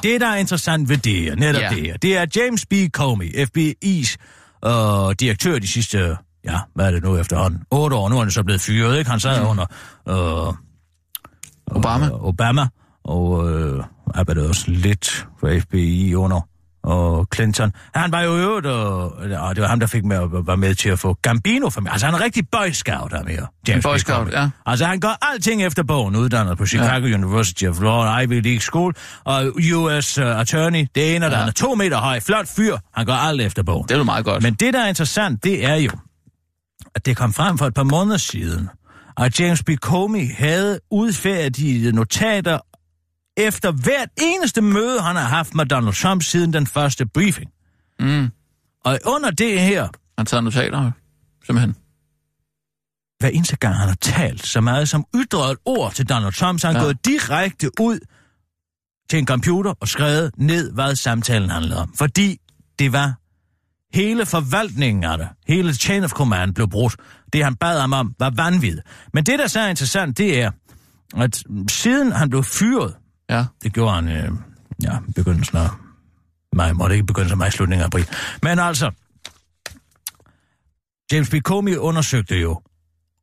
[0.04, 1.70] Det, der er interessant ved det her, netop ja.
[1.70, 2.74] det her, det er James B.
[2.94, 4.16] Comey, FBI's
[4.66, 7.62] øh, direktør de sidste, ja, hvad er det nu efterhånden?
[7.72, 9.12] Otte år, nu er han så blevet fyret, ikke?
[9.12, 9.48] Han sad mm.
[9.50, 9.66] under
[10.10, 10.54] øh,
[11.78, 12.06] Obama.
[12.06, 12.68] Øh, Obama,
[13.04, 16.48] og øh, arbejdede også lidt for FBI under
[16.84, 17.72] og Clinton.
[17.96, 20.76] Han var jo øvrigt, øh, og det var ham, der fik med at være med
[20.76, 21.92] til at få Gambino for mig.
[21.92, 23.46] Altså, han er en rigtig boy scout, ham her.
[23.68, 23.98] James Boy.
[23.98, 24.50] Scout, ja.
[24.66, 27.16] Altså, han gør alting efter bogen, uddannet på Chicago ja.
[27.16, 28.94] University of Law, Ivy League School,
[29.24, 31.42] og US uh, Attorney, det ene og Ja.
[31.42, 31.56] andet.
[31.56, 32.78] To meter høj, flot fyr.
[32.96, 33.88] Han gør alt efter bogen.
[33.88, 34.44] det er jo meget godt.
[34.44, 35.90] Men det, der er interessant, det er jo,
[36.96, 38.70] at det kom frem for et par måneder siden,
[39.18, 39.70] at James B.
[39.82, 42.60] Comey havde udfærdiget notater
[43.38, 47.52] efter hvert eneste møde, han har haft med Donald Trump siden den første briefing.
[48.00, 48.28] Mm.
[48.86, 50.92] Og under det her, Han tager notater,
[51.46, 51.76] simpelthen.
[53.20, 56.60] hver eneste gang han har talt så meget som ytret et ord til Donald Trump,
[56.60, 56.82] så han Ja.
[56.84, 58.00] gået direkte ud
[59.10, 61.94] til en computer og skrevet ned, hvad samtalen handlede om.
[61.98, 62.38] Fordi
[62.80, 63.14] det var
[63.98, 66.96] hele forvaltningen af det, hele chain of command blev brudt.
[67.34, 68.88] Det han bad ham om var vanvittigt.
[69.14, 70.52] Men det, der så er interessant, det er,
[71.18, 72.96] at siden han blev fyret,
[73.34, 73.46] Ja.
[73.64, 74.32] det gjorde han, øh,
[74.84, 75.70] ja, begyndelsen af
[76.56, 78.08] Maj, må det ikke begynde som maj slutningen af april.
[78.44, 78.92] Men altså,
[81.12, 81.34] James B.
[81.44, 82.62] Comey undersøgte jo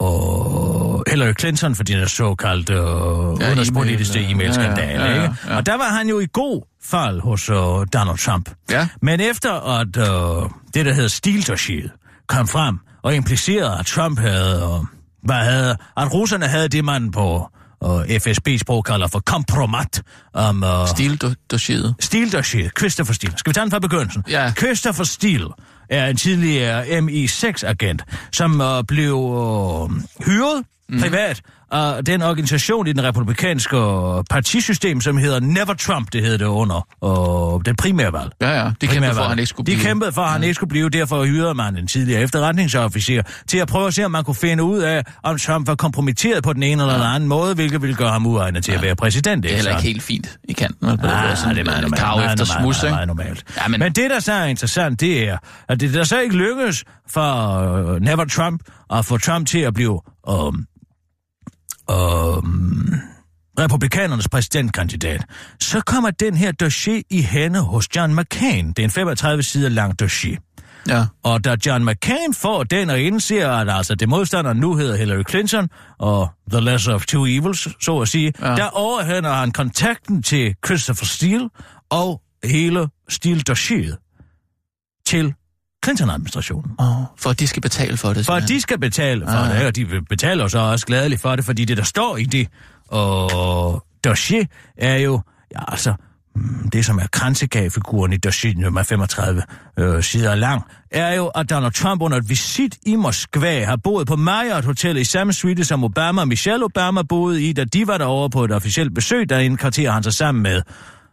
[0.00, 5.02] og Hillary Clinton for den såkaldte øh, ja, udenrigspolitiske e-mail, e-mail-skandale.
[5.02, 5.34] ja, ja, ja, ikke?
[5.48, 5.56] ja.
[5.56, 7.56] Og der var han jo i god fald hos uh,
[7.92, 8.50] Donald Trump.
[8.70, 8.88] Ja.
[9.02, 11.90] Men efter at uh, det, der hedder stildossiet,
[12.26, 14.86] kom frem og implicerede, at Trump havde, uh,
[15.22, 17.48] hvad havde, at russerne havde det, man på
[17.84, 20.02] uh, FSB-sprog kalder for kompromat
[20.34, 21.94] om uh, Stil-dossieret.
[22.00, 23.38] Stildossiet, Christopher Steele.
[23.38, 24.24] Skal vi tage den fra begyndelsen?
[24.28, 24.52] Ja.
[24.58, 25.48] Christopher Steele
[25.90, 29.90] er en tidligere MI6-agent, som uh, blev uh,
[30.26, 31.00] hyret mm.
[31.00, 36.38] privat af den organisation i den republikanske øh, partisystem, som hedder Never Trump, det hed
[36.38, 38.30] det under uh, den primære valg.
[38.40, 38.70] Ja, ja.
[38.80, 39.84] De kæmpede for, at han ikke skulle De blive.
[39.88, 40.90] kæmpede for, at han ikke skulle blive.
[40.90, 44.62] Derfor hyrede man en tidligere efterretningsofficer til at prøve at se, om man kunne finde
[44.64, 47.96] ud af, om Trump var kompromitteret på den ene eller den anden måde, hvilket ville
[47.96, 49.42] gøre ham uegnet til at være præsident.
[49.42, 50.88] Det er heller ikke helt fint i kanten.
[50.88, 51.94] Ah, det er meget normalt.
[51.94, 52.94] Krav Meget, efter meget, smus, meget, ikke?
[52.94, 53.44] meget normalt.
[53.56, 53.80] Ja, men...
[53.80, 55.36] men- det, der så er interessant, det er,
[55.68, 57.58] at det der så ikke lykkedes for
[57.94, 60.64] uh, Never Trump at få Trump til at blive um,
[61.90, 62.94] um,
[63.58, 65.24] republikanernes præsidentkandidat,
[65.60, 68.68] så kommer den her dossier i hænde hos John McCain.
[68.68, 70.38] Det er en 35 sider lang dossier.
[70.88, 71.06] Ja.
[71.22, 75.22] Og da John McCain får den og indser, at altså det modstander nu hedder Hillary
[75.30, 78.32] Clinton, og the lesser of two evils, så at sige.
[78.40, 78.54] Ja.
[78.54, 81.48] der overhænder han kontakten til Christopher Steele
[81.90, 83.96] og hele Steele-dossieret
[85.06, 85.34] til
[85.84, 86.70] Clinton-administrationen.
[86.78, 86.86] Oh,
[87.18, 88.26] for at de skal betale for det.
[88.26, 89.58] For at de skal betale for Ah.
[89.58, 92.48] det, og de betaler så også gladeligt for det, fordi det, der står i det
[92.88, 94.44] og dossier,
[94.78, 95.20] er jo,
[95.54, 95.94] ja altså,
[96.36, 99.42] mm, det som er kransegagefiguren i dossier nummer 35
[99.78, 104.06] øh, sider lang, er jo, at Donald Trump under et visit i Moskva har boet
[104.06, 107.86] på Marriott Hotel i samme suite, som Obama og Michelle Obama boede i, da de
[107.86, 110.62] var derovre på et officielt besøg, der indkvarterer han sig sammen med,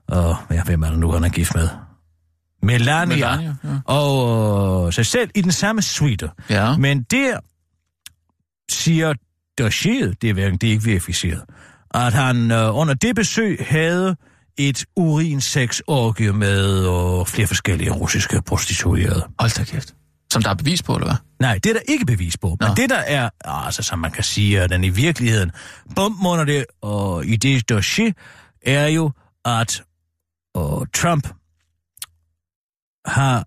[0.07, 1.69] og ja, hvem er det nu, han er gift med?
[2.63, 3.69] Melania, Melania, ja.
[3.85, 6.29] og øh, sig selv i den samme suite.
[6.49, 6.77] Ja.
[6.77, 7.39] Men der
[8.71, 9.13] siger
[9.59, 11.43] dossieret, det er, hverken- det er ikke verificeret,
[11.93, 14.15] at han øh, under det besøg havde
[14.57, 19.27] et urinsex-orgie med øh, flere forskellige russiske prostituerede.
[19.39, 19.93] Hold da kæft.
[20.33, 21.15] Som der er bevis på, eller hvad?
[21.39, 22.47] Nej, det er der ikke bevis på.
[22.59, 22.73] Men Nå.
[22.75, 25.51] det der er, altså som man kan sige, at den i virkeligheden,
[25.95, 28.11] bomben under det og i det dossier,
[28.65, 29.11] er jo,
[29.45, 29.83] at
[30.55, 31.27] og Trump
[33.07, 33.43] har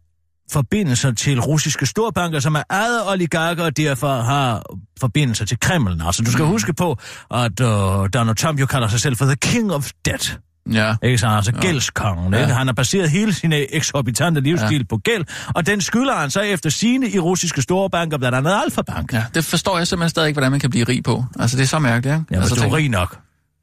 [0.52, 4.62] forbindelser til russiske storbanker, som er ejet oligarker, og derfor har
[5.00, 6.02] forbindelser til Kreml.
[6.06, 6.50] Altså, du skal Mm.
[6.50, 6.98] huske på,
[7.34, 7.66] at uh,
[8.14, 10.38] Donald Trump jo kalder sig selv for the king of debt.
[10.72, 10.94] Ja.
[11.02, 12.40] Ikke så altså gældskongen, Ja.
[12.40, 12.54] ikke?
[12.54, 14.84] Han har baseret hele sin eksorbitante livsstil Ja.
[14.88, 18.60] på gæld, og den skylder han så efter sine i russiske store banker, blandt andet
[18.64, 19.12] Alfa Bank.
[19.12, 19.24] ja.
[19.34, 21.24] Det forstår jeg simpelthen stadig ikke, hvordan man kan blive rig på.
[21.40, 22.24] Altså, det er så mærkeligt, ikke?
[22.30, 23.18] Ja, altså, du er rig nok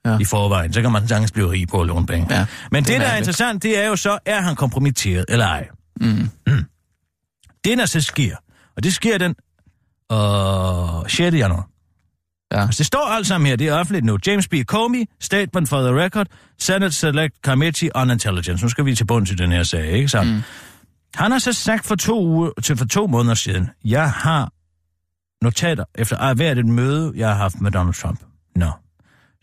[0.05, 0.12] Ja.
[0.12, 0.17] ja.
[0.19, 2.36] i forvejen, så kan man sagtens blive rig på at låne penge.
[2.36, 5.25] Ja, Men det det, er der er interessant, det er jo så, er han kompromitteret
[5.29, 5.67] eller ej?
[6.01, 6.29] Mm.
[7.63, 8.36] Det, der så sker,
[8.75, 9.36] og det sker den
[10.12, 11.38] øh, 6.
[11.38, 11.69] januar.
[12.51, 12.62] Ja.
[12.62, 14.17] Altså, det står alt sammen her, det er offentligt nu.
[14.27, 14.53] James B.
[14.65, 16.27] Comey, Statement for the Record,
[16.60, 18.65] Senate Select Committee on Intelligence.
[18.65, 20.33] Nu skal vi til bunds i den her sag, ikke sandt?
[20.33, 20.41] Mm.
[21.15, 24.51] Han har så sagt for to, uger, til for to måneder siden, jeg har
[25.41, 28.19] notater efter hvert et møde, jeg har haft med Donald Trump.
[28.55, 28.71] Nå.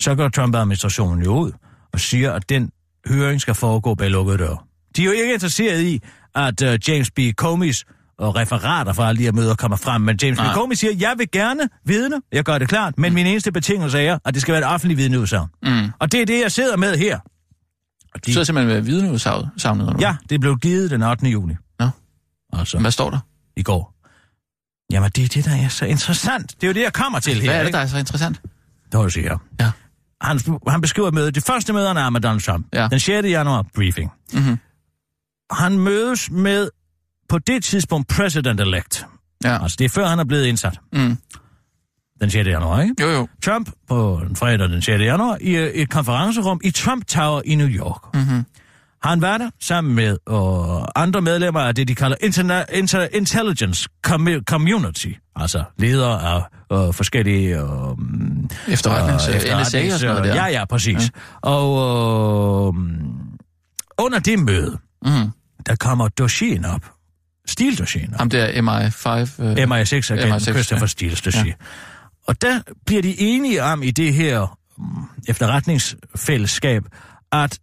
[0.00, 1.52] Så går Trump-administrationen jo ud
[1.92, 2.70] og siger, at den
[3.08, 4.58] høring skal foregå bag lukkede døre.
[4.96, 6.02] De er jo ikke interesseret i,
[6.34, 7.18] at uh, James B.
[7.36, 7.84] Comeys
[8.18, 10.38] og referater fra alle de her møder kommer frem, men James.
[10.38, 10.42] B.
[10.54, 14.18] Comey siger, jeg vil gerne vidne, jeg gør det klart, men min eneste betingelse er,
[14.24, 15.48] at det skal være et offentligt vidneudsagn.
[15.62, 15.90] Mm.
[15.98, 17.18] Og det er det, jeg sidder med her.
[18.14, 20.00] Og Du sidder simpelthen med vidneudsagnet, eller hvad?
[20.00, 21.26] Ja, det blev givet den 8.
[21.26, 21.54] juni.
[21.78, 21.88] Nå.
[22.52, 23.18] Altså, Hvad står der?
[23.56, 23.94] i går.
[24.92, 26.54] Jamen, det er det, der er så interessant.
[26.60, 27.50] Det er jo det, jeg kommer til her.
[27.50, 28.40] Hvad er det, der er så interessant?
[28.92, 29.38] Det var her.
[29.60, 29.70] Ja.
[30.20, 31.34] Han, han beskriver mødet.
[31.34, 32.66] Det første møde, han er med Donald Trump.
[32.72, 32.88] Ja.
[32.88, 33.26] Den 6.
[33.28, 34.10] januar, briefing.
[34.32, 34.58] Mhm.
[35.54, 36.68] Han mødes med,
[37.28, 39.04] på det tidspunkt, president-elect.
[39.44, 39.62] Ja.
[39.62, 40.80] Altså, det er før, han er blevet indsat.
[40.92, 41.16] Mm.
[42.20, 42.46] Den 6.
[42.48, 42.94] januar, ikke?
[43.00, 43.28] Jo, jo.
[43.44, 45.00] Trump på den fredag den 6.
[45.02, 48.14] januar i øh, et konferencerum i Trump Tower i New York.
[48.14, 48.44] Mhm.
[49.02, 53.88] Han var der sammen med øh, andre medlemmer af det, de kalder interna- inter- Intelligence
[54.06, 56.42] commu- Community, altså ledere af
[56.88, 57.60] øh, forskellige...
[57.60, 57.64] Øh,
[58.68, 60.34] Efterretnings, øh, øh, NSA og sådan noget der.
[60.34, 61.02] Ja, ja, præcis.
[61.02, 61.08] Ja.
[61.50, 61.68] Og
[62.76, 62.80] øh,
[63.98, 65.30] under det møde, Mm.
[65.66, 66.92] Der kommer dossieren op.
[67.46, 68.18] Stildossieren op.
[68.18, 69.42] Ham der MI5.
[69.42, 71.08] Øh, MI6-agenten MI6, Christopher ja.
[71.08, 71.44] Steele's dossier.
[71.44, 71.52] Ja.
[72.26, 74.84] Og der bliver de enige om i det her mm,
[75.28, 76.82] efterretningsfællesskab,
[77.32, 77.58] at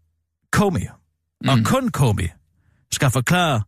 [0.52, 0.88] Comey,
[1.42, 1.50] mm.
[1.50, 2.30] og kun Comey,
[2.92, 3.62] skal forklare,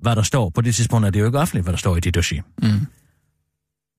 [0.00, 0.50] hvad der står.
[0.50, 2.42] På det tidspunkt er det jo ikke offentligt, hvad der står i det dossier.
[2.62, 2.86] Mm.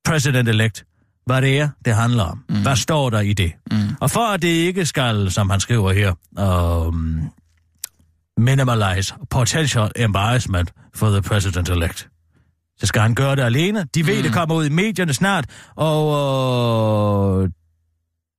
[0.07, 0.83] President-elect,
[1.25, 2.43] hvad det er, det handler om.
[2.49, 2.61] Mm.
[2.61, 3.53] Hvad står der i det?
[3.71, 3.77] Mm.
[4.01, 6.13] Og for at det ikke skal, som han skriver her,
[6.87, 7.31] um,
[8.37, 12.09] minimalize potential embarrassment for the president-elect.
[12.79, 13.85] Så skal han gøre det alene.
[13.95, 14.23] De ved, mm.
[14.23, 17.49] det kommer ud i medierne snart, og øh,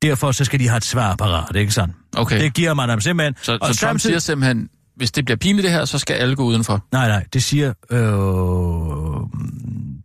[0.02, 1.94] derfor så skal de have et svar parat, ikke sådan?
[2.16, 2.40] Okay.
[2.40, 3.35] Det giver man dem simpelthen.
[3.42, 6.37] Så, og så Trump siger simpelthen, hvis det bliver pinligt det her, så skal alle
[6.37, 6.87] gå udenfor.
[6.92, 8.00] Nej, nej, det siger øh,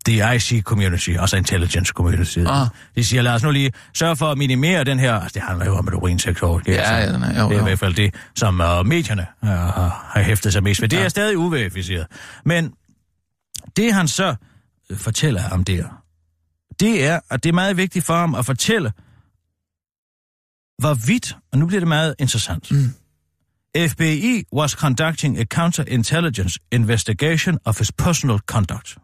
[0.06, 2.40] the IC community, altså intelligence community.
[2.48, 2.68] Ah.
[2.96, 5.66] De siger, lad os nu lige sørge for at minimere den her, altså det handler
[5.66, 6.60] jo om et urinsektor.
[6.60, 7.64] Det er, Ja, sådan- ja, ja, jo, det er i jo.
[7.64, 10.90] hvert fald det, som uh, medierne uh, har har hæftet sig mest ved.
[10.90, 11.04] Det Ja.
[11.04, 12.08] er stadig uverificeret.
[12.46, 12.74] Men
[13.76, 14.36] det han så
[14.90, 15.86] øh, fortæller om det,
[16.80, 18.92] det er, at det er meget vigtigt for ham at fortælle,
[20.80, 22.94] hvorvidt, og nu bliver det meget interessant, Mm.
[23.90, 28.98] FBI was conducting a counterintelligence investigation of his personal conduct.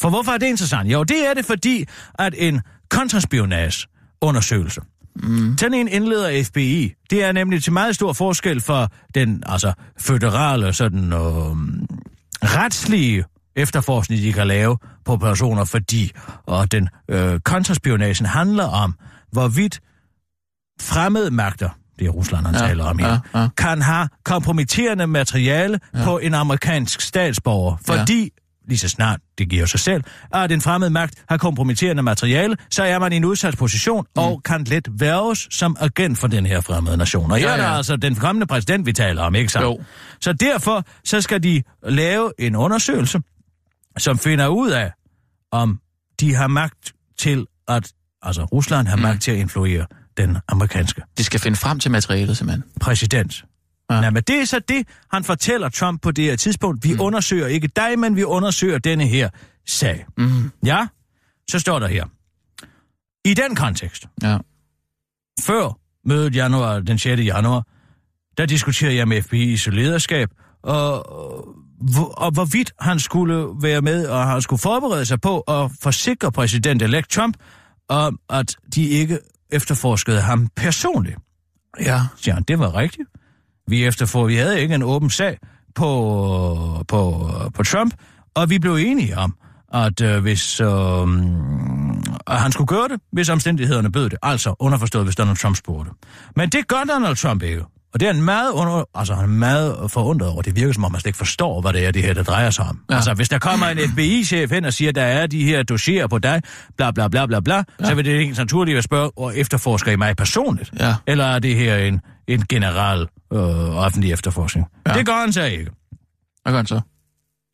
[0.00, 0.92] For hvorfor er det interessant?
[0.92, 1.84] Jo, det er det, fordi
[2.18, 3.86] at en kontraspionage
[4.20, 4.80] undersøgelse,
[5.22, 5.58] Mm.
[5.58, 6.92] sådan en indleder FBI.
[7.10, 11.18] Det er nemlig til meget stor forskel for den altså føderale, sådan øh,
[12.42, 13.24] retslige
[13.56, 16.10] efterforskning, de kan lave på personer, fordi
[16.46, 18.94] og den øh, kontraspionagen handler om,
[19.32, 19.80] hvorvidt
[20.80, 23.48] fremmede magter, det er Rusland, han ja, taler om her, ja, ja.
[23.56, 26.04] kan have kompromitterende materiale ja.
[26.04, 28.28] på en amerikansk statsborger, fordi ja.
[28.68, 30.02] Lige så snart, det giver sig selv,
[30.34, 34.22] at en fremmed magt har kompromitterende materiale, så er man i en udsat position mm.
[34.22, 37.30] og kan let værves som agent for den her fremmede nation.
[37.30, 37.62] Og ja, Ja, ja.
[37.62, 39.64] er der altså den kommende præsident, vi taler om, ikke sandt?
[39.64, 39.78] Jo.
[40.20, 43.20] Så derfor, så skal de lave en undersøgelse,
[43.98, 44.92] som finder ud af,
[45.52, 45.80] om
[46.20, 49.02] de har magt til at, altså Rusland har mm.
[49.02, 52.64] magt til at influere den amerikanske De skal finde frem til materialet, simpelthen.
[52.80, 53.44] præsident.
[53.90, 53.94] Ja.
[53.94, 54.00] Ja.
[54.00, 56.84] Nej, men det er så det, han fortæller Trump på det her tidspunkt.
[56.84, 57.00] Vi mm.
[57.00, 59.30] undersøger ikke dig, men vi undersøger denne her
[59.66, 60.06] sag.
[60.18, 60.50] Mm.
[60.64, 60.86] Ja,
[61.50, 62.04] så står der her.
[63.24, 64.38] I den kontekst, Ja.
[65.40, 67.22] før mødet januar, den 6.
[67.22, 67.66] januar,
[68.38, 70.28] der diskuterede jeg med FBI's lederskab,
[70.62, 70.94] og,
[71.80, 76.32] hvor- og hvorvidt han skulle være med, og han skulle forberede sig på at forsikre
[76.32, 77.36] præsident-elect Trump
[77.88, 79.18] om, at de ikke
[79.50, 81.16] efterforskede ham personligt.
[81.80, 82.00] Ja.
[82.16, 83.08] siger han, det var rigtigt.
[83.68, 85.38] Vi efterfor, vi havde ikke en åben sag
[85.74, 87.94] på, på, på Trump,
[88.34, 89.34] og vi blev enige om,
[89.74, 90.68] at øh, hvis øh,
[92.26, 94.18] at han skulle gøre det, hvis omstændighederne bød det.
[94.22, 95.90] Altså underforstået, hvis Donald Trump spurgte.
[96.36, 97.62] Men det gør Donald Trump ikke.
[97.94, 100.42] Og det er en meget, under, altså, han er meget forundret over.
[100.42, 102.50] Det virker som om, man slet ikke forstår, hvad det er, det her, der drejer
[102.50, 102.80] sig om.
[102.90, 102.94] Ja.
[102.94, 106.18] Altså, hvis der kommer en FBI-chef hen og siger, der er de her dossier på
[106.18, 106.42] dig,
[106.76, 107.62] bla bla bla bla bla, ja.
[107.84, 110.72] så vil det ikke naturligt at spørge, og efterforsker I mig personligt?
[110.80, 110.94] Ja.
[111.06, 114.66] Eller er det her en, en general øh, offentlig efterforskning?
[114.86, 114.92] Ja.
[114.94, 115.70] Det gør han så ikke.
[116.42, 116.80] Hvad gør han så?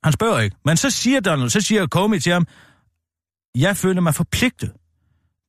[0.04, 0.56] Han spørger ikke.
[0.64, 2.46] Men så siger Donald, så siger Comey til ham,
[3.54, 4.72] jeg føler mig forpligtet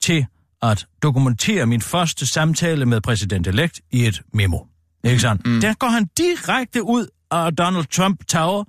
[0.01, 0.25] til
[0.62, 4.59] at dokumentere min første samtale med præsident-elect i et memo.
[5.03, 5.47] Ikke sandt?
[5.47, 5.62] Mm.
[5.62, 8.63] Der går han direkte ud af Donald Trump Tower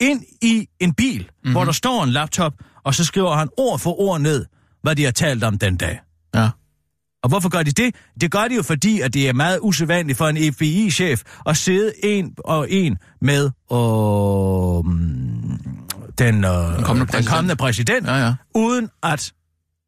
[0.00, 1.52] ind i en bil, mm-hmm.
[1.52, 2.52] hvor der står en laptop,
[2.84, 4.46] og så skriver han ord for ord ned,
[4.82, 6.00] hvad de har talt om den dag.
[6.34, 6.50] Ja.
[7.22, 7.94] Og hvorfor gør de det?
[8.20, 11.92] Det gør de jo fordi, at det er meget usædvanligt for en FBI-chef at sidde
[12.04, 13.78] en og en med øh,
[16.18, 17.28] den, øh, den, kommende den præsident.
[17.28, 18.34] kommende præsident, Ja, ja.
[18.54, 19.32] uden at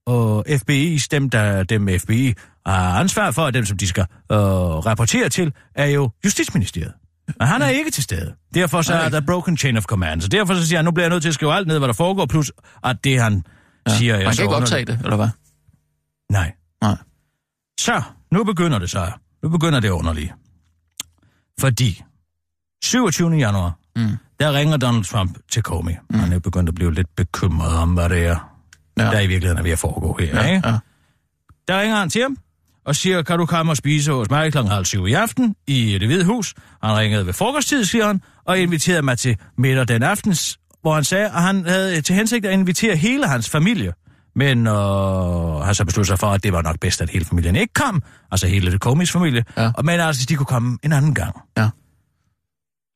[0.09, 2.35] øh, FBI's, dem, der, dem FBI
[2.67, 6.93] har ansvar for, og dem, som de skal øh, rapportere til, er jo Justitsministeriet.
[7.41, 8.35] Og han er ikke til stede.
[8.55, 9.05] Derfor så Nej.
[9.05, 10.21] er der broken chain of command.
[10.21, 11.89] Så derfor så siger han, nu bliver jeg nødt til at skrive alt ned, hvad
[11.89, 12.53] der foregår, plus
[12.85, 13.43] at det, han
[13.89, 13.97] ja.
[13.97, 14.63] siger, er Man kan ikke underligt.
[14.73, 15.29] optage det, eller hvad?
[16.33, 16.53] Nej.
[16.83, 16.97] Nej.
[17.81, 19.13] Så, nu begynder det så.
[19.43, 20.33] Nu begynder det underlige.
[21.61, 22.03] Fordi
[22.85, 23.31] 27.
[23.31, 24.17] januar, Mm.
[24.41, 25.93] der ringer Donald Trump til Comey.
[26.11, 26.19] Mm.
[26.19, 28.49] Han er begyndt at blive lidt bekymret om, hvad det er.
[28.99, 29.03] Ja.
[29.05, 30.43] der i virkeligheden er ved at foregå her.
[30.43, 30.69] Ja, ikke?
[30.69, 30.79] ja.
[31.69, 32.37] Der ringer han til ham
[32.85, 34.59] og siger, kan du komme og spise hos mig kl.
[34.59, 36.55] halv syv i aften i det hvide hus?
[36.83, 41.05] Han ringede ved frokosttid, siger han, og inviterede mig til middag den aftens, hvor han
[41.05, 43.93] sagde, at han havde til hensigt at invitere hele hans familie.
[44.35, 44.75] Men øh,
[45.61, 48.03] han så besluttet sig for, at det var nok bedst, at hele familien ikke kom.
[48.31, 49.45] Altså hele det Comis familie.
[49.57, 49.71] Ja.
[49.77, 51.37] Og, men altså, de kunne komme en anden gang.
[51.57, 51.69] Ja.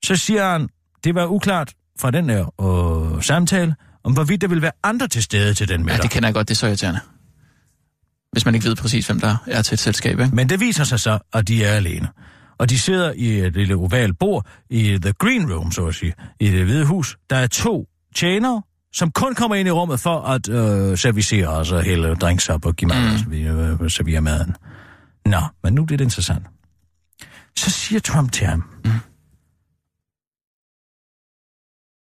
[0.04, 0.68] Så siger han,
[1.04, 2.60] det var uklart fra den her
[3.16, 5.96] øh, samtale, om hvorvidt der ville være andre til stede til den middag.
[5.96, 7.00] Ja, det kender jeg godt, det er så irriterende.
[8.32, 10.36] Hvis man ikke ved præcis, hvem der er til et selskab, ikke?
[10.36, 12.08] Men det viser sig så, at de er alene.
[12.58, 16.14] Og de sidder i et lille oval bord i the green room, så at sige,
[16.40, 17.18] i det hvide hus.
[17.30, 18.62] Der er to tjenere,
[18.92, 22.76] som kun kommer ind i rummet for at øh, servicere, altså hælde drinks op og
[22.76, 23.30] give mad, mm.
[23.30, 24.56] vi, øh, servere maden.
[25.26, 26.46] Nå, men nu bliver det interessant.
[27.56, 28.90] Så siger Trump til ham, mm.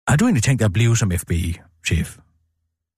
[0.08, 2.16] har du egentlig tænkt dig at blive som FBI-chef?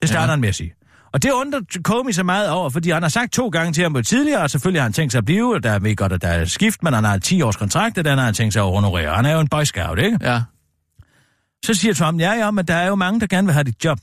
[0.00, 0.30] Det starter ja.
[0.30, 0.74] han med at sige.
[1.12, 4.02] Og det undrer Comey så meget over, fordi han har sagt to gange til ham
[4.02, 6.22] tidligere, og selvfølgelig har han tænkt sig at blive, og der er ved godt, at
[6.22, 8.62] der er skift, men han har 10 års kontrakt, og den har han tænkt sig
[8.62, 9.14] at honorere.
[9.14, 10.18] Han er jo en boy scout, ikke?
[10.20, 10.42] Ja.
[11.64, 13.84] Så siger Trump, ja, ja, men der er jo mange, der gerne vil have dit
[13.84, 13.98] job.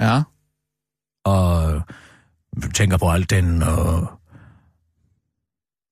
[0.00, 0.22] Ja.
[1.24, 1.82] Og
[2.74, 4.18] tænker på alt den, og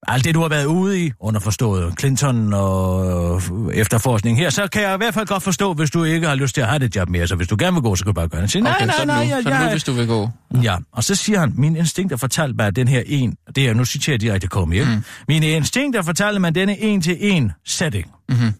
[0.07, 3.41] alt det, du har været ude i, underforstået Clinton og
[3.73, 6.53] efterforskning her, så kan jeg i hvert fald godt forstå, hvis du ikke har lyst
[6.53, 7.27] til at have det job mere.
[7.27, 8.51] Så hvis du gerne vil gå, så kan du bare gøre det.
[8.51, 9.91] Siger, nej, Okay, nej, så det nej, nu, jeg, så det nu, jeg, hvis du
[9.91, 10.29] vil gå.
[10.63, 13.67] Ja, og så siger han, min instinkt har fortalt mig, at den her en, det
[13.67, 14.85] er, nu citerer jeg direkte kom ikke?
[14.85, 15.03] Mm.
[15.27, 18.11] Min instinkt har fortalt mig, denne en til en setting.
[18.29, 18.53] Mhm.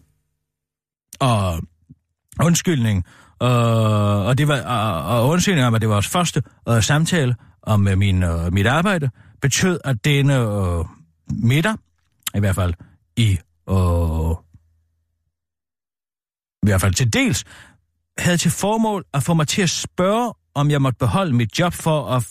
[1.20, 1.60] Og
[2.44, 3.04] undskyldning,
[3.42, 3.48] øh,
[4.26, 7.88] og det var, og, og undskyldning om, at det var vores første øh, samtale om
[7.88, 9.10] øh, min, øh, mit arbejde,
[9.42, 10.84] betød, at denne øh,
[11.30, 11.74] middag,
[12.34, 12.74] i hvert fald
[13.16, 13.38] i,
[13.70, 14.30] øh,
[16.62, 17.44] i hvert fald til dels,
[18.18, 21.72] havde til formål at få mig til at spørge, om jeg måtte beholde mit job
[21.72, 22.26] for at,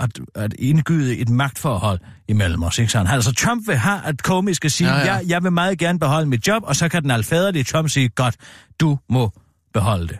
[0.00, 2.78] at, at indgyde et magtforhold imellem os.
[2.78, 3.06] Ikke sådan?
[3.06, 5.06] Altså Trump vil have, at Comey skal sige, Ja, ja, ja.
[5.12, 5.14] ja.
[5.18, 8.08] Jeg, jeg vil meget gerne beholde mit job, og så kan den alfaderlige Trump sige,
[8.08, 8.36] godt,
[8.80, 9.30] du må
[9.74, 10.18] beholde det.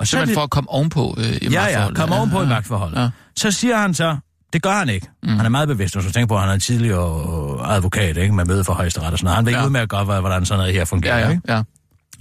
[0.00, 1.96] Og så er Simpelthen det- for at komme ovenpå øh, i Ja, ja, magtforholdet.
[1.98, 3.00] kom ovenpå i magtforholdet.
[3.00, 3.08] Ja.
[3.36, 4.16] Så siger han så,
[4.52, 5.06] det gør han ikke.
[5.22, 5.28] Mm.
[5.28, 8.34] Han er meget bevidst, hvis du tænker på, at han er en tidligere advokat, ikke?
[8.34, 9.36] Med møde for højesteret og sådan noget.
[9.36, 9.58] Han ved Ja.
[9.58, 9.64] ja.
[9.66, 11.42] udmærket godt, hvordan sådan noget her fungerer, Ja, ja, ikke?
[11.52, 11.62] ja.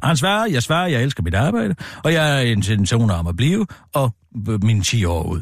[0.03, 3.65] Han svarer, jeg svarer, jeg elsker mit arbejde, og jeg er intentioner om at blive,
[3.93, 4.15] og
[4.49, 5.41] øh, mine 10 år ud.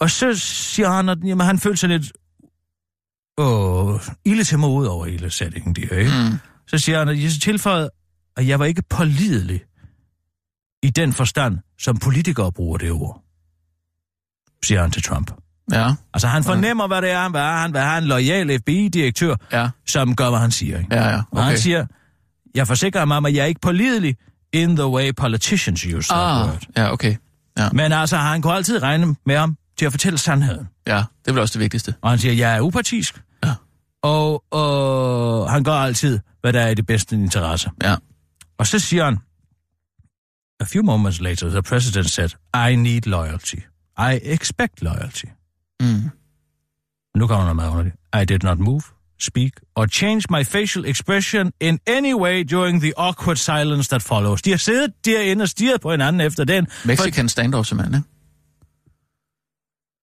[0.00, 2.12] Og så siger han, at jamen, han følte sig lidt
[3.38, 6.10] åh, ilde til mod over hele sætningen, der, ikke?
[6.30, 6.38] Mm.
[6.66, 7.90] Så siger han, at jeg tilføjede,
[8.36, 9.60] at jeg var ikke pålidelig
[10.82, 13.22] i den forstand, som politikere bruger det ord,
[14.64, 15.30] siger han til Trump.
[15.72, 17.58] Ja, Altså, han fornemmer, hvad det er, han vil have.
[17.58, 20.78] Han vil have en lojal FBI-direktør, ja, som gør, hvad han siger.
[20.78, 20.94] Ikke?
[20.94, 21.22] ja, ja.
[21.30, 21.56] Og han Okay.
[21.56, 21.86] siger,
[22.54, 24.16] jeg forsikrer mig om, at jeg er ikke pålidelig
[24.52, 26.62] in the way politicians use that Ah, word.
[26.76, 27.16] ja, okay.
[27.72, 30.68] Men altså, han kunne altid regne med ham til at fortælle sandheden.
[30.86, 31.94] Ja, det er vel også det vigtigste.
[32.00, 33.22] Og han siger, jeg er upartisk.
[33.44, 33.54] Ja.
[34.02, 37.70] Og, og han gør altid, hvad der er i det bedste interesse.
[37.82, 37.96] Ja.
[38.58, 39.18] Og så siger han,
[40.60, 42.28] a few moments later, the president said,
[42.70, 43.56] I need loyalty.
[43.98, 45.24] I expect loyalty.
[45.80, 46.10] Mm.
[47.16, 47.96] Nu kommer der meget underligt.
[48.22, 48.82] I did not move,
[49.20, 54.42] speak, or change my facial expression in any way during the awkward silence that follows.
[54.42, 56.66] De har siddet derinde og stirret på hinanden efter den.
[56.84, 58.19] Mexican standoff, simpelthen, ikke?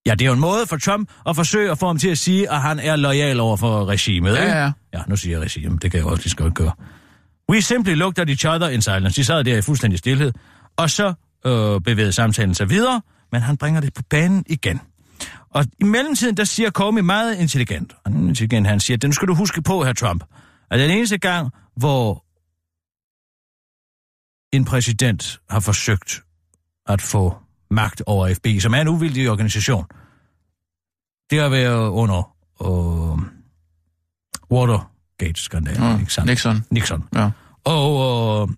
[0.07, 2.17] Ja, det er jo en måde for Trump at forsøge at få ham til at
[2.17, 4.35] sige, at han er lojal over for regimet.
[4.35, 4.51] Ja, ikke?
[4.51, 4.71] ja, ja.
[4.93, 5.77] Ja, nu siger jeg regime.
[5.81, 6.71] Det kan jeg også lige godt gøre.
[7.51, 9.21] We simply looked at each other in silence.
[9.21, 10.33] De sad der i fuldstændig stillhed.
[10.77, 11.13] Og så
[11.45, 13.01] øh, bevægede samtalen sig videre,
[13.31, 14.81] men han bringer det på banen igen.
[15.49, 17.93] Og i mellemtiden, der siger Comey meget intelligent.
[18.05, 20.23] Er intelligent, han siger, den skal du huske på, her Trump,
[20.71, 22.23] at den eneste gang, hvor
[24.55, 26.21] en præsident har forsøgt
[26.85, 27.35] at få
[27.71, 29.85] magt over FBI, som er en uvildig organisation,
[31.29, 33.19] det har været under øh,
[34.51, 36.07] Watergate-skandalen, Mm.
[36.09, 36.27] sandt?
[36.29, 36.63] Nixon.
[36.71, 37.03] Nixon.
[37.15, 37.29] Ja.
[37.65, 37.91] Og
[38.49, 38.55] øh,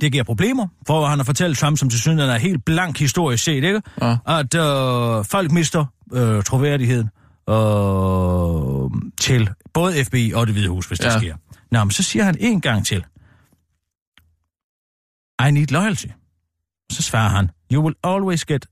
[0.00, 3.44] det giver problemer, for han har fortalt Trump, som til synligheden er helt blank historisk
[3.44, 3.82] set, ikke?
[4.02, 4.16] Ja.
[4.26, 7.10] at øh, folk mister øh, troværdigheden
[7.48, 8.90] øh,
[9.20, 11.04] til både FBI og det hvide hus, hvis ja.
[11.10, 11.36] det sker.
[11.70, 13.04] Nå, men så siger han en gang til,
[15.48, 16.06] I need loyalty.
[16.92, 18.66] Så svarer han, you will always get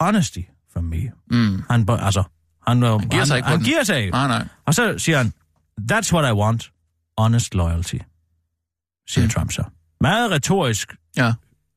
[0.00, 0.38] honesty
[0.72, 1.10] from me.
[1.30, 1.62] Mm.
[1.70, 2.22] Han, altså,
[2.68, 3.64] han, han, giver sig ikke han den.
[3.66, 4.10] giver sig ikke.
[4.10, 4.46] Nej, nej.
[4.66, 5.32] Og så siger han,
[5.92, 6.70] that's what I want,
[7.18, 7.96] honest loyalty,
[9.08, 9.30] siger Mm.
[9.30, 9.64] Trump så.
[10.00, 11.32] Meget retorisk Ja,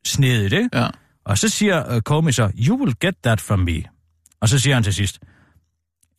[0.05, 0.69] snedigt, ikke?
[0.73, 0.87] ja.
[1.25, 3.83] Og så siger uh, Comey så, you will get that from me.
[4.41, 5.19] Og så siger han til sidst,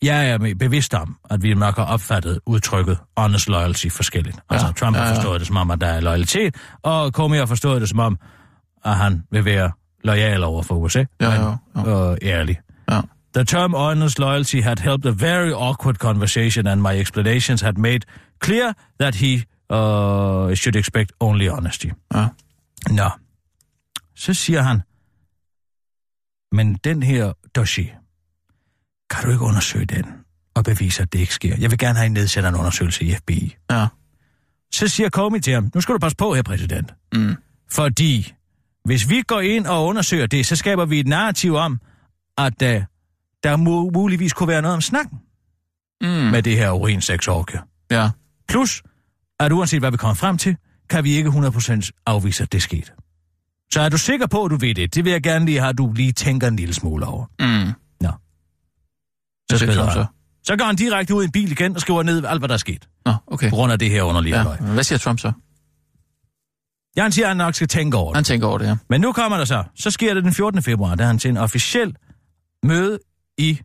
[0.03, 4.37] jeg er bevidst om, at vi nok har opfattet udtrykket honest loyalty forskelligt.
[4.37, 5.15] Ja, altså Trump ja, har ja.
[5.15, 8.19] forstået det som om, at der er loyalitet, og Comey har forstået det som om,
[8.85, 9.73] at han vil være
[10.05, 11.31] lojal over for USA, Ja,
[11.75, 12.61] men ja, øh, ærlig.
[12.91, 13.01] Ja.
[13.35, 18.01] The term honest loyalty had helped a very awkward conversation, and my explanations had made
[18.45, 19.35] clear that he
[19.71, 21.87] uh, should expect only honesty.
[22.15, 22.27] Ja.
[22.91, 23.11] Nå.
[24.17, 24.83] Så siger han,
[26.53, 27.95] men den her dossier,
[29.11, 30.05] kan du ikke undersøge den
[30.55, 31.57] og bevise, at det ikke sker?
[31.57, 33.57] Jeg vil gerne have en nedsættende undersøgelse i FBI.
[33.71, 33.87] Ja.
[34.73, 36.95] Så siger Comey til ham, nu skal du passe på her, præsident.
[37.15, 37.37] Mm.
[37.73, 38.33] Fordi
[38.85, 41.81] hvis vi går ind og undersøger det, så skaber vi et narrativ om,
[42.39, 42.69] at uh,
[43.43, 45.19] der mu- muligvis kunne være noget om snakken
[46.01, 46.09] Mm.
[46.09, 47.59] med det her urinseksorke.
[47.91, 48.11] Ja.
[48.49, 48.83] Plus,
[49.41, 50.57] at uanset hvad vi kommer frem til,
[50.91, 52.93] kan vi ikke 100% afvise, at det er sket.
[53.73, 54.95] Så er du sikker på, at du ved det?
[54.95, 57.27] Det vil jeg gerne lige have, at du lige tænker en lille smule over.
[57.41, 57.73] Mm.
[58.01, 58.11] Nå.
[59.51, 59.75] Så han.
[59.75, 60.07] så.
[60.43, 62.55] Så går han direkte ud i en bil igen og skriver ned alt, hvad der
[62.55, 62.89] er sket.
[63.07, 63.51] Nå, okay.
[63.51, 64.43] På grund af det her underlige Ja.
[64.43, 64.59] løg.
[64.59, 65.33] Hvad siger Trump så?
[66.97, 68.17] Ja, han siger, at han nok skal tænke over det.
[68.17, 68.77] Han tænker over det, ja.
[68.91, 69.63] Men nu kommer der så.
[69.77, 70.63] Så sker det den 14.
[70.63, 71.97] februar, da han til en officiel
[72.63, 72.99] møde
[73.39, 73.59] i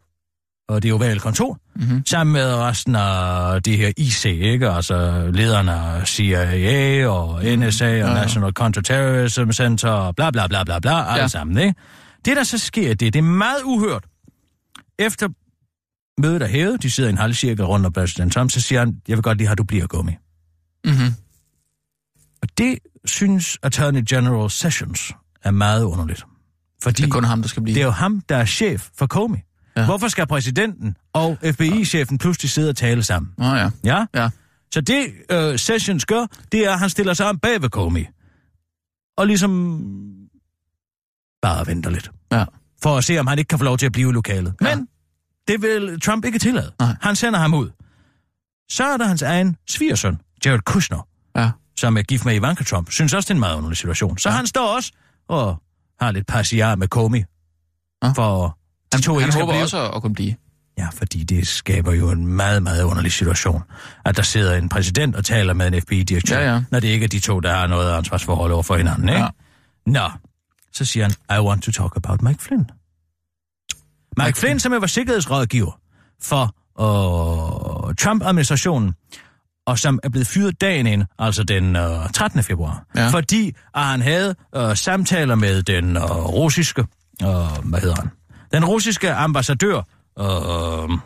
[0.70, 2.06] og det ovale kontor, Mhm.
[2.06, 4.70] sammen med resten af det her IC, ikke?
[4.70, 8.14] Altså lederne af CIA og NSA og ja.
[8.14, 11.28] National Counterterrorism Center og bla bla bla bla bla, alle Ja.
[11.28, 11.74] sammen, ikke?
[12.26, 14.04] Det, der så sker, det, det er meget uhørt.
[15.00, 15.28] Efter
[16.22, 18.80] mødet er hævet, de sidder i en halv cirkel rundt om præsident Trump, så siger
[18.80, 20.12] han, jeg vil godt lige have, du bliver gummi.
[20.86, 21.14] Mhm.
[22.42, 25.14] Og det synes Attorney General Sessions
[25.44, 26.26] er meget underligt.
[26.84, 27.76] Fordi Det er kun ham, der skal blive.
[27.76, 29.38] det er jo ham, der er chef for Comey.
[29.78, 29.86] Ja.
[29.86, 33.32] Hvorfor skal præsidenten og FBI-chefen pludselig sidde og tale sammen?
[33.38, 33.70] Nå ja.
[33.84, 34.06] Ja?
[34.16, 34.30] Ja.
[34.74, 38.06] Så det øh, Sessions gør, det er, at han stiller sig om bag ved Comey.
[39.18, 39.52] Og ligesom
[41.42, 42.12] bare venter lidt.
[42.32, 42.46] Ja.
[42.84, 44.54] For at se, om han ikke kan få lov til at blive i lokalet.
[44.62, 44.76] Ja.
[44.76, 44.88] Men
[45.48, 46.72] det vil Trump ikke tillade.
[46.80, 46.96] Nej.
[47.02, 47.70] Han sender ham ud.
[48.70, 51.50] Så er der hans egen svigersøn, Jared Kushner, Ja.
[51.80, 54.18] Som er gift med Ivanka Trump, synes også, det er en meget underlig situation.
[54.18, 54.36] Så ja.
[54.36, 54.92] han står også
[55.30, 55.62] og
[56.02, 57.24] har lidt passiar med Comey.
[58.04, 58.12] Ja.
[58.12, 58.52] For de
[58.94, 59.64] Han, to han ikke håber blive.
[59.64, 60.36] også at kunne blive.
[60.78, 63.64] Ja, fordi det skaber jo en meget, meget underlig situation,
[64.06, 66.64] at der sidder en præsident og taler med en FBI-direktør, Ja, ja.
[66.72, 69.22] når det ikke er de to, der har noget ansvarsforhold over for hinanden, ikke?
[69.22, 69.28] Ja.
[69.86, 70.10] Nå,
[70.74, 72.60] så siger han, I want to talk about Mike Flynn.
[72.60, 75.80] Mike, Mike Flynn, som jo var sikkerhedsrådgiver
[76.22, 76.44] for
[77.90, 78.94] øh, Trump-administrationen,
[79.70, 82.44] og som er blevet fyret dagen ind, altså den øh, 13.
[82.44, 83.08] februar, Ja.
[83.10, 86.82] fordi at han havde øh, samtaler med den øh, russiske,
[87.24, 87.28] øh,
[87.64, 88.10] hvad hedder han,
[88.54, 89.78] den russiske ambassadør,
[90.20, 90.98] øh,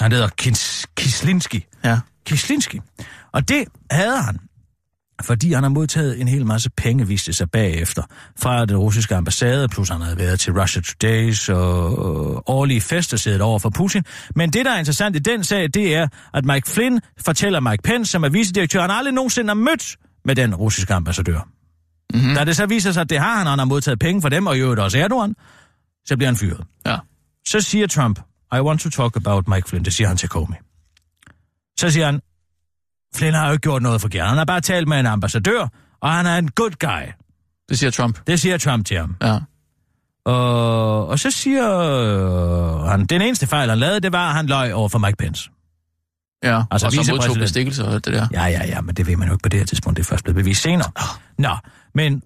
[0.00, 1.98] han hedder Kis, Kislinski, Ja.
[2.26, 2.80] Kislinski.
[3.32, 4.38] Og det havde han,
[5.22, 8.02] fordi han har modtaget en hel masse penge, viste det sig bagefter,
[8.38, 13.40] fra den russiske ambassade, plus han havde været til Russia Today's og årlige fester siddet
[13.40, 14.04] over for Putin.
[14.36, 17.82] Men det, der er interessant i den sag, det er, at Mike Flynn fortæller Mike
[17.82, 21.48] Pence, som er vicedirektør, han aldrig nogensinde har mødt med den russiske ambassadør.
[22.14, 22.34] Mm-hmm.
[22.34, 24.28] Da det så viser sig, at det har han, og han har modtaget penge for
[24.28, 25.34] dem, og i øvrigt også Erdogan,
[26.06, 26.64] så bliver han fyret.
[26.86, 26.98] Ja.
[27.46, 28.20] Så siger Trump,
[28.56, 29.84] I want to talk about Mike Flynn.
[29.84, 30.56] Det siger han til Comey.
[31.78, 32.20] Så siger han,
[33.16, 34.28] Flynn har jo ikke gjort noget forkert.
[34.28, 35.68] Han har bare talt med en ambassadør,
[36.00, 37.12] og han er en good guy.
[37.68, 38.18] Det siger Trump.
[38.26, 39.16] Det siger Trump til ham.
[39.22, 39.38] Ja.
[40.24, 44.46] Og, og så siger øh, han, den eneste fejl, han lavede, det var, at han
[44.46, 45.50] løj over for Mike Pence.
[46.44, 46.62] Ja.
[46.70, 48.26] Altså, og så modtog bestikkelse og det der.
[48.32, 49.96] Ja, ja, ja, men det ved man jo ikke på det her tidspunkt.
[49.96, 50.90] Det er først blevet bevist senere.
[51.38, 51.56] Nå,
[51.94, 52.22] men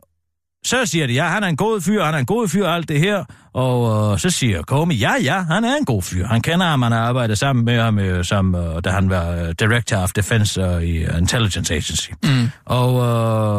[0.67, 2.89] så siger de, ja, han er en god fyr, han er en god fyr, alt
[2.89, 3.25] det her.
[3.53, 6.27] Og øh, så siger Comey, ja, ja, han er en god fyr.
[6.27, 9.31] Han kender ham, han har arbejdet sammen med ham, øh, som, øh, da han var
[9.31, 12.11] øh, Director of Defense øh, i øh, Intelligence Agency.
[12.25, 12.49] Mm.
[12.65, 12.93] Og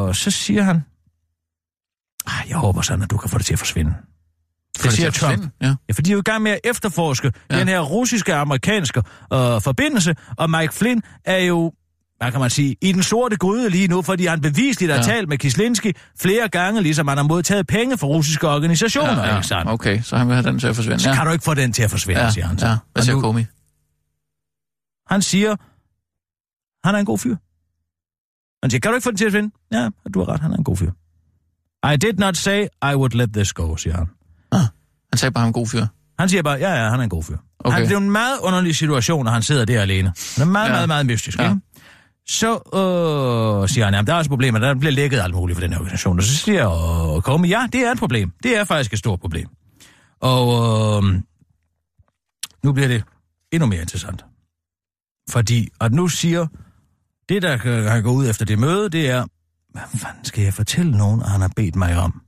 [0.09, 0.83] øh, så siger han,
[2.27, 3.93] "Ah, jeg håber sådan, at du kan få det til at forsvinde.
[4.77, 5.43] Det, det siger Trump.
[5.61, 5.67] ja.
[5.67, 7.59] Ja, for de er jo i gang med at efterforske ja.
[7.59, 8.99] Den her russiske amerikanske
[9.33, 11.71] øh, forbindelse, og Mike Flynn er jo,
[12.21, 15.03] hvad kan man sige, i den sorte gryde lige nu, fordi han bevisligt har Ja.
[15.03, 19.47] talt med Kislinski flere gange, ligesom han har modtaget penge fra russiske organisationer, ja, ikke
[19.47, 19.71] sandt?
[19.71, 20.99] Okay, så han vil have den til at forsvinde.
[20.99, 21.15] Så Ja.
[21.15, 22.31] kan du ikke få den til at forsvinde, ja.
[22.31, 22.59] siger han.
[22.59, 22.67] så.
[22.67, 22.77] Ja.
[22.93, 23.45] Hvad siger nu- Comey?
[25.07, 25.55] Han siger,
[26.87, 27.35] han er en god fyr.
[28.63, 29.55] Han siger, kan du ikke få den til at forsvinde?
[29.71, 30.91] Ja, du har ret, han er en god fyr.
[31.93, 34.07] I did not say I would let this go, siger han.
[35.13, 35.85] Han sagde bare, han er en god fyr.
[36.19, 37.37] Han siger bare, ja, ja, han er en god fyr.
[37.59, 37.73] Okay.
[37.73, 40.13] Han, det er jo en meget underlig situation, når han sidder der alene.
[40.35, 40.69] Det er meget, ja.
[40.71, 40.75] Ja.
[40.75, 41.43] meget, meget mystisk, ja.
[41.43, 41.49] Ja.
[41.49, 41.61] ikke?
[42.29, 45.61] Så øh, siger han, jamen, der er også problemer, der bliver lækket alt muligt for
[45.61, 46.17] den her organisation.
[46.17, 46.71] Og så siger
[47.15, 48.31] øh, Comey, ja, det er et problem.
[48.43, 49.47] Det er faktisk et stort problem.
[50.19, 50.47] Og
[51.03, 51.21] øh,
[52.63, 53.03] nu bliver det
[53.51, 54.25] endnu mere interessant.
[55.29, 56.47] Fordi, at nu siger,
[57.29, 59.25] det der kan kan gå ud efter det møde, det er,
[59.69, 62.21] hvad fanden skal jeg fortælle nogen, at han har bedt mig om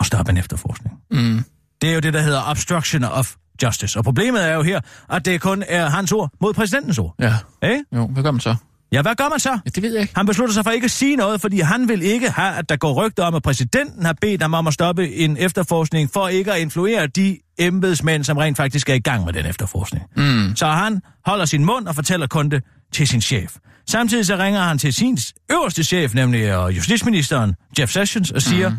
[0.00, 1.02] at stoppe en efterforskning?
[1.10, 1.44] Mm.
[1.80, 3.98] Det er jo det, der hedder obstruction of justice.
[3.98, 4.80] Og problemet er jo her,
[5.10, 7.14] at det kun er hans ord mod præsidentens ord.
[7.18, 7.34] Ja.
[7.62, 7.78] Eh?
[7.96, 8.56] Jo, hvad gør man så?
[8.92, 9.50] Ja, hvad gør man så?
[9.50, 10.16] Ja, det ved jeg ikke.
[10.16, 12.76] Han beslutter sig for ikke at sige noget, fordi han vil ikke have, at der
[12.76, 16.52] går rygter om, at præsidenten har bedt ham om at stoppe en efterforskning, for ikke
[16.52, 20.04] at influere de embedsmænd, som rent faktisk er i gang med den efterforskning.
[20.16, 20.56] Mm.
[20.56, 23.56] Så han holder sin mund og fortæller kun det til sin chef.
[23.86, 25.18] Samtidig så ringer han til sin
[25.52, 28.76] øverste chef, nemlig øh, justitsministeren Jeff Sessions, og siger, mm.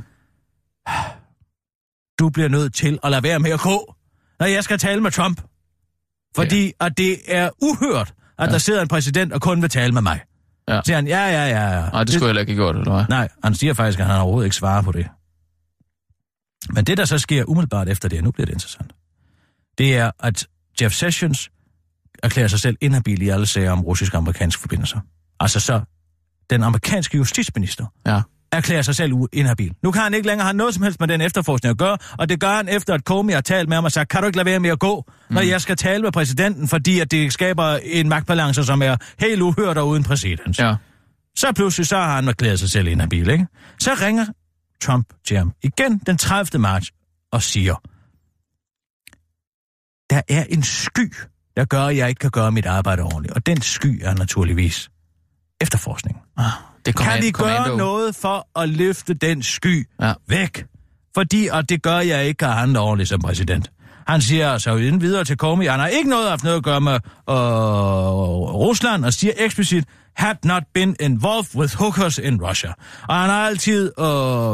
[2.20, 3.96] du bliver nødt til at lade være med at gå,
[4.40, 5.42] når jeg skal tale med Trump.
[6.36, 6.86] Fordi ja.
[6.86, 8.52] at det er uhørt, at ja.
[8.52, 10.22] der sidder en præsident og kun vil tale med mig.
[10.68, 10.76] Ja.
[10.76, 11.80] Så siger han, ja, ja, ja.
[11.80, 11.90] ja.
[11.90, 13.06] Nej, det skulle jeg heller ikke have gjort, eller hvad?
[13.10, 15.08] Nej, han siger faktisk, at han overhovedet ikke svarer på det.
[16.70, 18.92] Men det, der så sker umiddelbart efter det, nu bliver det interessant,
[19.78, 20.48] det er, at
[20.82, 21.52] Jeff Sessions
[22.24, 25.00] erklærer sig selv inhabil i alle sager om russisk-amerikanske forbindelser.
[25.40, 25.82] Altså så,
[26.50, 28.22] den amerikanske justitsminister Ja.
[28.52, 29.74] Erklærer sig selv inhabil.
[29.84, 32.30] Nu kan han ikke længere have noget som helst med den efterforskning at gøre, og
[32.30, 34.38] det gør han efter, at Comey har talt med ham og sagt, kan du ikke
[34.38, 37.80] lade være med at gå, når jeg skal tale med præsidenten, fordi at det skaber
[37.84, 40.60] en magtbalance, som er helt uhørt og uden præcedens.
[40.60, 40.76] Ja.
[41.36, 43.47] Så pludselig så har han erklæret sig selv inhabil, ikke?
[43.80, 44.26] Så ringer
[44.82, 46.60] Trump til ham igen den 30.
[46.60, 46.91] marts
[47.32, 47.76] og siger,
[50.10, 51.14] der er en sky,
[51.58, 53.34] der gør, at jeg ikke kan gøre mit arbejde ordentligt.
[53.34, 54.89] Og den sky er naturligvis
[55.62, 56.18] efterforskning.
[56.38, 56.52] Ah,
[56.86, 60.14] det Kan an- de gøre noget for at løfte den sky Ja.
[60.28, 60.66] væk?
[61.16, 63.72] Fordi, og det gør jeg ikke, kan handle ordentligt som præsident.
[64.08, 66.82] Han siger altså uden videre til Comey, han har ikke noget haft noget at gøre
[66.82, 66.94] med
[67.30, 67.36] øh,
[68.54, 69.84] Rusland, og siger eksplicit,
[70.16, 72.70] had not been involved with hookers in Russia.
[73.10, 74.06] Og han har altid øh,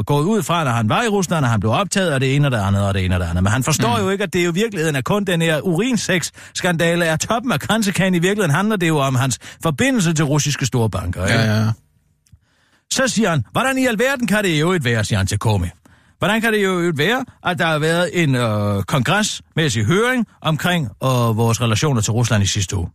[0.03, 2.47] gået ud fra, når han var i Rusland, og han blev optaget af det ene
[2.47, 3.43] og det andet og det ene og det andet.
[3.43, 4.03] Men han forstår mm.
[4.03, 7.59] jo ikke, at det er jo virkeligheden er kun den her urinsex-skandale er toppen af
[7.59, 8.15] kransekagen.
[8.15, 11.25] I virkeligheden handler det jo om hans forbindelse til russiske storbanker.
[11.25, 11.39] ikke?
[11.39, 11.67] Ja, ja.
[12.93, 15.67] Så siger han, hvordan i alverden kan det jo et være, siger han til Comey.
[16.19, 21.09] Hvordan kan det jo være, at der har været en øh, kongresmæssig høring omkring øh,
[21.37, 22.89] vores relationer til Rusland i sidste uge?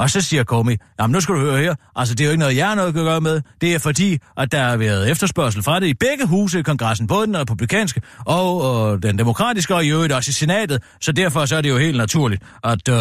[0.00, 2.40] Og så siger Komi, jamen nu skal du høre her, altså det er jo ikke
[2.40, 3.40] noget, jeg har noget at gøre med.
[3.60, 7.06] Det er fordi, at der har været efterspørgsel fra det i begge huse i kongressen,
[7.06, 10.82] både den republikanske og øh, den demokratiske, og i øvrigt også i senatet.
[11.00, 12.96] Så derfor så er det jo helt naturligt, at, øh,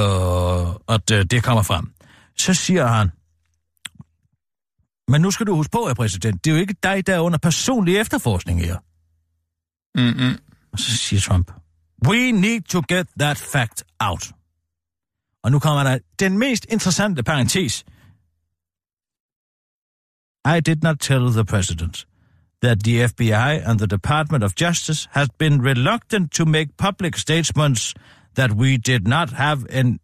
[0.90, 1.90] at øh, det kommer frem.
[2.38, 3.12] Så siger han,
[5.10, 7.20] men nu skal du huske på, at præsident, det er jo ikke dig, der er
[7.20, 8.78] under personlig efterforskning her.
[9.98, 10.38] Mm-mm.
[10.72, 11.52] Og så siger Trump,
[12.08, 14.32] we need to get that fact out.
[15.44, 17.86] Og nu kommer der den mest interessante parentes.
[20.56, 22.08] I did not tell the president
[22.62, 27.94] that the FBI and the Department of Justice had been reluctant to make public statements
[28.36, 30.00] that we did not have an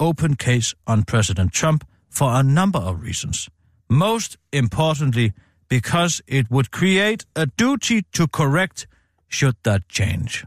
[0.00, 3.48] open case on President Trump for a number of reasons.
[3.90, 5.32] Most importantly,
[5.68, 8.86] because it would create a duty to correct
[9.28, 10.46] should that change.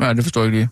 [0.00, 0.68] Ja, det forstår jeg ikke lige.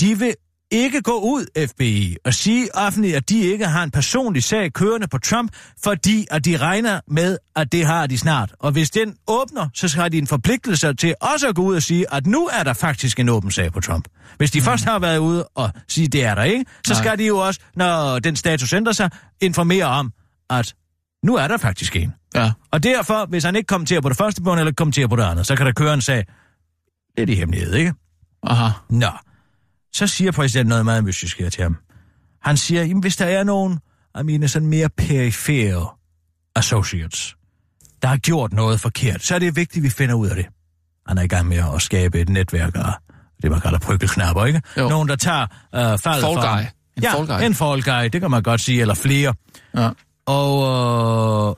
[0.00, 0.34] De vil
[0.70, 5.08] ikke gå ud, FBI, og sige offentligt, at de ikke har en personlig sag kørende
[5.08, 5.52] på Trump,
[5.84, 8.54] fordi at de regner med, at det har de snart.
[8.60, 11.82] Og hvis den åbner, så har de en forpligtelse til også at gå ud og
[11.82, 14.08] sige, at nu er der faktisk en åben sag på Trump.
[14.36, 14.64] Hvis de mm.
[14.64, 17.02] først har været ude og sige, det er der ikke, så Nej.
[17.02, 19.10] skal de jo også, når den status ændrer sig,
[19.40, 20.12] informere om,
[20.50, 20.74] at
[21.22, 22.12] nu er der faktisk en.
[22.34, 22.52] Ja.
[22.72, 25.46] Og derfor, hvis han ikke kommenterer på det første punkt, eller kommenterer på det andet,
[25.46, 26.24] så kan der køre en sag
[27.18, 27.94] lidt i hemmelighed, ikke?
[28.42, 28.70] Aha.
[28.90, 29.10] Nå,
[29.92, 31.76] så siger præsidenten noget meget mystisk her til ham.
[32.42, 33.78] Han siger, jamen, hvis der er nogen
[34.14, 35.88] af mine sådan mere perifere
[36.56, 37.36] associates,
[38.02, 40.46] der har gjort noget forkert, så er det vigtigt, at vi finder ud af det.
[41.06, 42.92] Han er i gang med at skabe et netværk af
[43.42, 44.62] det, man kalder prykkelknapper, ikke?
[44.78, 44.88] Jo.
[44.88, 45.42] Nogen, der tager
[45.74, 46.60] øh, faldet Fall fra...
[46.60, 47.46] En ja, fall guy.
[47.46, 49.34] en fall guy, det kan man godt sige, eller flere.
[49.76, 49.90] Ja.
[50.26, 50.52] Og
[51.50, 51.56] øh,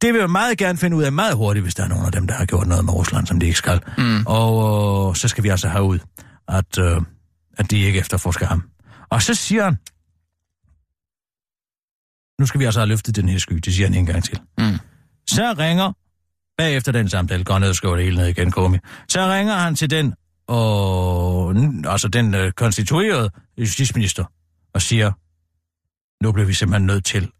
[0.00, 2.12] det vil jeg meget gerne finde ud af meget hurtigt, hvis der er nogen af
[2.12, 3.80] dem, der har gjort noget med Rusland, som de ikke skal.
[3.98, 4.26] Mm.
[4.26, 5.98] Og øh, så skal vi altså have ud,
[6.48, 7.00] at, øh,
[7.58, 8.62] at de ikke efterforsker ham.
[9.10, 9.76] Og så siger han,
[12.40, 14.40] nu skal vi altså have løftet den her sky, det siger han en gang til.
[14.58, 14.78] Mm.
[15.30, 15.92] Så ringer,
[16.58, 18.78] bagefter den samtale, går ned og skriver det hele ned igen, Komi.
[19.08, 20.14] Så ringer han til den,
[20.46, 21.54] og,
[21.86, 24.24] altså den øh, konstituerede justitsminister,
[24.74, 25.12] og siger,
[26.24, 27.30] nu bliver vi simpelthen nødt til,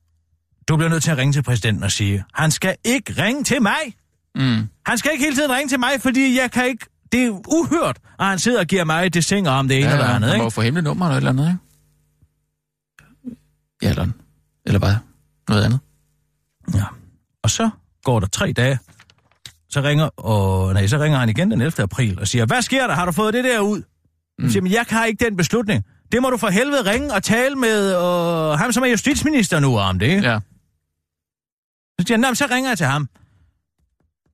[0.68, 3.62] du bliver nødt til at ringe til præsidenten og sige, han skal ikke ringe til
[3.62, 3.80] mig.
[4.34, 4.68] Mm.
[4.86, 6.86] Han skal ikke hele tiden ringe til mig, fordi jeg kan ikke...
[7.14, 9.92] Det er uhørt, og han sidder og giver mig det singer om det ene Ja,
[9.92, 10.54] eller andet, han må ikke?
[10.54, 13.36] få hemmeligt nummer eller et eller andet, ikke?
[13.82, 14.08] Ja, eller,
[14.66, 14.98] eller bare
[15.48, 15.78] noget andet.
[16.74, 16.84] Ja.
[17.42, 17.70] Og så
[18.04, 18.78] går der tre dage,
[19.68, 21.82] så ringer, og, nej, så ringer han igen den 11.
[21.82, 22.94] april og siger, hvad sker der?
[22.94, 23.82] Har du fået det der ud?
[24.38, 24.48] Mm.
[24.50, 25.84] Siger, men jeg har ikke den beslutning.
[26.12, 29.78] Det må du for helvede ringe og tale med øh, ham, som er justitsminister nu
[29.78, 30.28] om det, ikke?
[30.30, 30.38] Ja.
[32.00, 33.08] Så siger han, "Nå, men så ringer jeg til ham.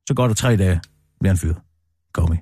[0.08, 0.80] Så går der tre dage,
[1.20, 1.56] bliver han fyret.
[2.14, 2.36] Kom i.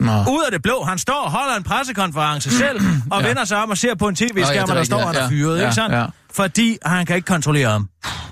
[0.00, 0.12] Nå.
[0.12, 2.80] Ud af det blå, han står og holder en pressekonference selv,
[3.10, 3.22] og Ja.
[3.22, 3.28] ja.
[3.28, 5.22] vender sig om og ser på en ja, tv-skærm, og der står, ja, han er
[5.22, 5.94] ja, fyret, ja, ikke sandt?
[5.96, 6.04] ja.
[6.34, 7.88] Fordi han kan ikke kontrollere ham.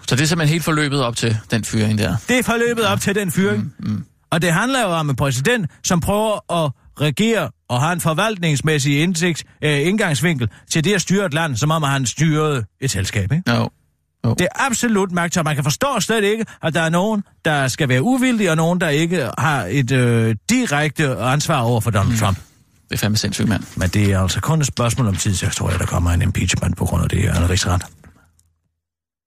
[0.09, 2.17] Så det er simpelthen helt forløbet op til den fyring der.
[2.29, 3.73] Det er forløbet op til den fyring.
[3.79, 4.05] Mm, mm.
[4.31, 9.03] Og det handler jo om en præsident, som prøver at regere og har en forvaltningsmæssig
[9.03, 13.33] indsigt, øh, indgangsvinkel til det at styre et land, som om han styrede et selskab.
[13.33, 13.53] Ikke?
[13.55, 13.71] Jo.
[14.25, 17.69] Det er absolut magt, og man kan forstå slet ikke, at der er nogen, der
[17.69, 22.13] skal være uvildige, og nogen, der ikke har et øh, direkte ansvar over for Donald
[22.13, 22.19] mm.
[22.19, 22.39] Trump.
[22.89, 23.65] Det er fandme sindssygt, mand.
[23.77, 26.11] Men det er altså kun et spørgsmål om tid, så jeg tror, at der kommer
[26.11, 27.83] en impeachment på grund af det, og en rigsret.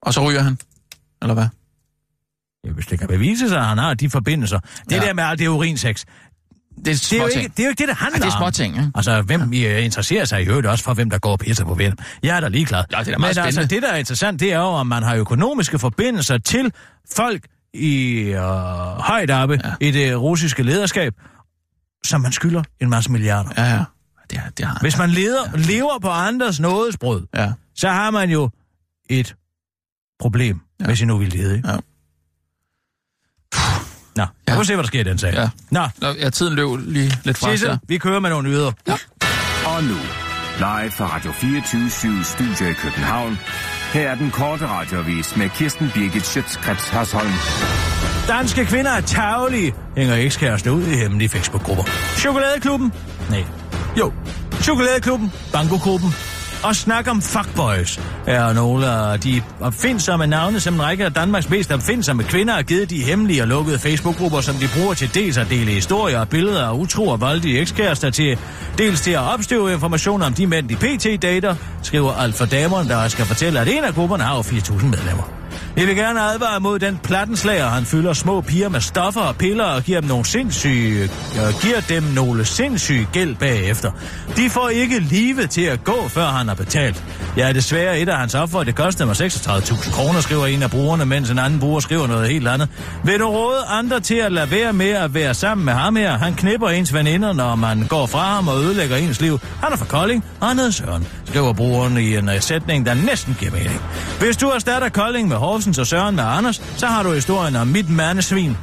[0.02, 0.58] Og så ryger han.
[1.22, 1.48] Eller hvad?
[2.66, 4.60] Ja, hvis det kan bevise sig, at han har de forbindelser.
[4.60, 5.00] Det Ja.
[5.00, 6.04] der med alt det urinsex,
[6.76, 7.44] Det er det er, jo småting.
[7.44, 8.42] ikke, det er jo ikke det, det handler Ej, det er om.
[8.42, 8.92] små ting, ikke?
[8.96, 9.78] Altså, hvem ja.
[9.80, 11.98] interesserer sig i øvrigt også for, hvem der går og pisser på hvem.
[12.24, 12.84] Jeg er da ligeglad.
[12.92, 13.76] Ja, det er da Men altså, spændende.
[13.76, 16.72] det, der er interessant, det er jo, om man har økonomiske forbindelser til
[17.16, 18.42] folk i øh,
[19.00, 19.70] højt oppe Ja.
[19.82, 19.88] ja.
[19.88, 21.14] i det russiske lederskab,
[22.06, 23.50] som man skylder en masse milliarder.
[23.58, 23.64] Ja.
[23.64, 23.84] Ja, ja.
[24.30, 24.78] Det, er, det har.
[24.82, 25.58] Hvis man leder, ja.
[25.58, 27.52] lever på andres nådesbrød, Ja.
[27.76, 28.50] så har man jo
[29.10, 29.36] et
[30.20, 30.84] problem Ja.
[30.84, 30.88] ja.
[30.88, 31.56] med sin uvildighed.
[31.56, 31.70] Ikke?
[31.70, 31.78] Ja.
[34.16, 35.34] Nå, jeg må se, hvad der sker i den sag.
[35.34, 35.50] Ja.
[35.72, 38.72] Nå, Nå, ja, tiden løb lige lidt fra Sissel, vi kører med nogle yder.
[39.66, 39.96] Og nu,
[40.58, 41.90] live fra Radio 24
[42.24, 43.40] Studio i København.
[43.94, 47.32] Her er den korte radiovis med Kirsten Birgit Schøtzgrads Hasholm.
[48.28, 51.84] Danske kvinder er tavlige, hænger ekskærester ud i hemmelige Facebook-grupper.
[52.18, 52.94] Chokoladeklubben?
[53.30, 53.44] Nej.
[54.00, 54.14] Jo.
[54.62, 56.10] Chokoladeklubben, Bankogruppen
[56.64, 61.50] og snak om fuckboys er nogle af de opfindsomme navne, som en række af Danmarks
[61.50, 65.38] mest opfindsomme kvinder har givet de hemmelige og lukkede Facebook-grupper, som de bruger til dels
[65.38, 68.38] at dele historier og billeder af utro og voldelige ekskærester til,
[68.78, 73.26] dels til at opstøve information om de mænd, de pt-dater, skriver alt for der skal
[73.26, 75.41] fortælle, at en af grupperne har 4.000 medlemmer.
[75.78, 79.66] Jeg vil gerne advare mod den plattenslager, han fylder små piger med stoffer og piller
[79.66, 83.92] og giver dem nogle sindssyge, øh, giver dem nogle sindssyge gæld bagefter.
[84.38, 87.04] De får ikke livet til at gå, før han har betalt.
[87.38, 90.72] Jeg er desværre et af hans offer, det kostede mig 36.000 kroner, skriver en af
[90.72, 92.70] brugerne, mens en anden bruger skriver noget helt andet.
[93.04, 96.18] Vil du råde andre til at lade være med at være sammen med ham her?
[96.18, 99.40] Han knipper ens veninder, når man går fra ham og ødelægger ens liv.
[99.64, 102.94] Han er fra Kolding, og han hedder Søren, skriver brugeren i en øh, sætning, der
[102.94, 103.82] næsten giver mening.
[104.20, 107.68] Hvis du erstatter Kolding med Horsens og Søren med Anders, så har du historien om
[107.68, 108.58] mit mandesvin.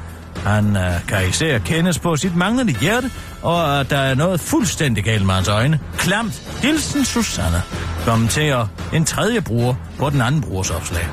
[0.44, 3.10] Han øh, kan især kendes på sit manglende hjerte,
[3.42, 5.80] og at der er noget fuldstændig galt med hans øjne.
[5.96, 6.42] Klamt.
[6.62, 7.62] Hilsen Susanne.
[8.04, 11.08] Kommenterer en tredje bruger på den anden brugers opslag.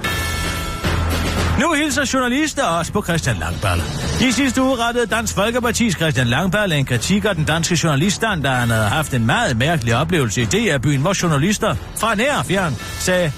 [1.59, 3.83] Nu hilser journalister også på Christian Langballe.
[4.21, 8.49] I sidste uge rettede Dansk Folkeparti's Christian Langballe en kritik af den danske journaliststand, da
[8.49, 12.75] han havde haft en meget mærkelig oplevelse i DR-byen, hvor journalister fra nær og fjern
[12.99, 13.31] sagde,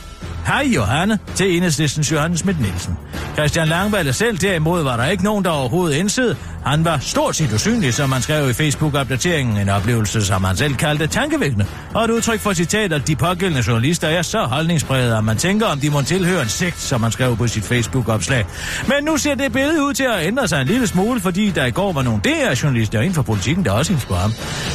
[0.47, 2.97] Hej Johanne til enhedslistens Johannes Schmidt Nielsen.
[3.33, 6.35] Christian Langballe selv derimod var der ikke nogen, der overhovedet indsede.
[6.65, 9.57] Han var stort set usynlig, som man skrev i Facebook-opdateringen.
[9.57, 11.65] En oplevelse, som han selv kaldte tankevækkende.
[11.93, 15.65] Og et udtryk for citat, at de pågældende journalister er så holdningspræget, at man tænker,
[15.65, 18.45] om de må tilhøre en sekt, som man skrev på sit Facebook-opslag.
[18.87, 21.65] Men nu ser det billede ud til at ændre sig en lille smule, fordi der
[21.65, 24.31] i går var nogle DR-journalister inden for politikken, der også hilste på ham.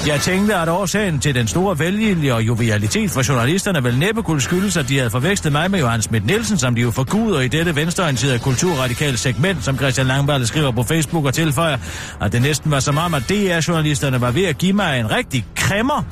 [0.06, 4.40] Jeg tænkte, at årsagen til den store vælgelige og jovialitet for journalisterne vel næppe kunne
[4.40, 7.48] skyldes, at de havde forvekslet mig med Johannes Schmidt Nielsen, som de jo forguder i
[7.48, 11.78] dette venstreorienterede kulturradikale segment, som Christian Langballe skriver på Facebook og tilføjer,
[12.20, 15.46] at det næsten var som om, at DR-journalisterne var ved at give mig en rigtig
[15.54, 16.04] kremmer.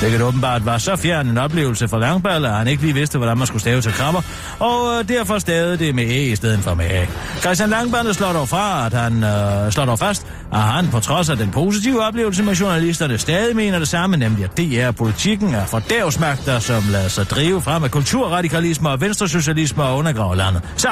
[0.00, 3.38] Hvilket åbenbart var så fjern en oplevelse for Langballe, at han ikke lige vidste, hvordan
[3.38, 4.20] man skulle stave til krammer,
[4.58, 7.06] og øh, derfor stavede det med E i stedet for med A.
[7.40, 11.30] Christian Langballe slår dog fra, at han øh, slår dog fast, at han på trods
[11.30, 16.58] af den positive oplevelse med journalisterne stadig mener det samme, nemlig at DR-politikken er fordævsmagter,
[16.58, 20.62] som lader sig drive frem af kulturradikalisme og venstresocialisme og undergrave landet.
[20.76, 20.88] Så,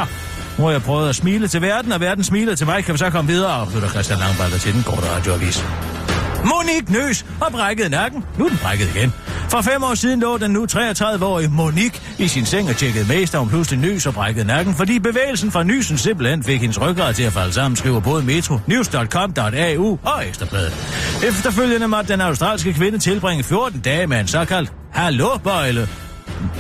[0.59, 2.85] nu har jeg prøvet at smile til verden, og verden smiler til mig.
[2.85, 5.65] Kan vi så komme videre, afslutter Christian Langballe til den korte radioavis.
[6.45, 8.25] Monique Nøs har brækket nakken.
[8.39, 9.13] Nu er den brækket igen.
[9.49, 13.33] For fem år siden lå den nu 33-årige Monique i sin seng og tjekkede mest,
[13.33, 17.15] da hun pludselig nys og brækkede nakken, fordi bevægelsen fra nysen simpelthen fik hendes ryggrad
[17.15, 20.73] til at falde sammen, skriver både Metro, News.com.au og Ekstrabladet.
[21.29, 25.89] Efterfølgende måtte den australske kvinde tilbringe 14 dage med en såkaldt hallobøjle,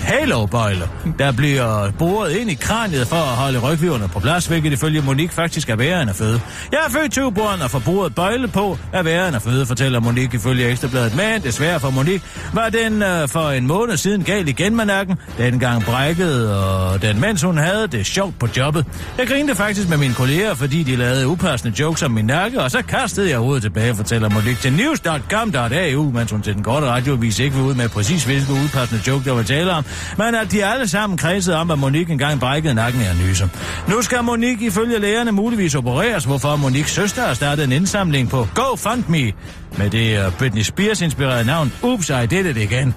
[0.00, 5.02] halobøjle, der bliver boret ind i kraniet for at holde rygviverne på plads, hvilket ifølge
[5.02, 6.40] Monique faktisk er værre end at føde.
[6.72, 9.66] Jeg er født 20 børn og får boret bøjle på er værre end at føde,
[9.66, 11.16] fortæller Monique ifølge Ekstrabladet.
[11.16, 12.22] Men desværre for Monique
[12.52, 15.16] var den øh, for en måned siden gal igen med nakken.
[15.38, 18.84] Dengang brækkede, og den mens hun havde det sjovt på jobbet.
[19.18, 22.70] Jeg grinte faktisk med mine kolleger, fordi de lavede upassende jokes om min nakke, og
[22.70, 27.38] så kastede jeg hovedet tilbage, fortæller Monique til news.com.au, mens hun til den korte radioavis
[27.38, 29.84] ikke var ud med præcis hvilke upassende joke, der var tale om,
[30.18, 33.50] men at de alle sammen kredsede om, at Monique engang brækkede nakken af nyse.
[33.88, 38.48] Nu skal Monique ifølge lægerne muligvis opereres, hvorfor Moniques søster har startet en indsamling på
[38.54, 39.32] GoFundMe
[39.78, 42.94] med det øh, Britney Spears-inspirerede navn Oops, I Did It Again.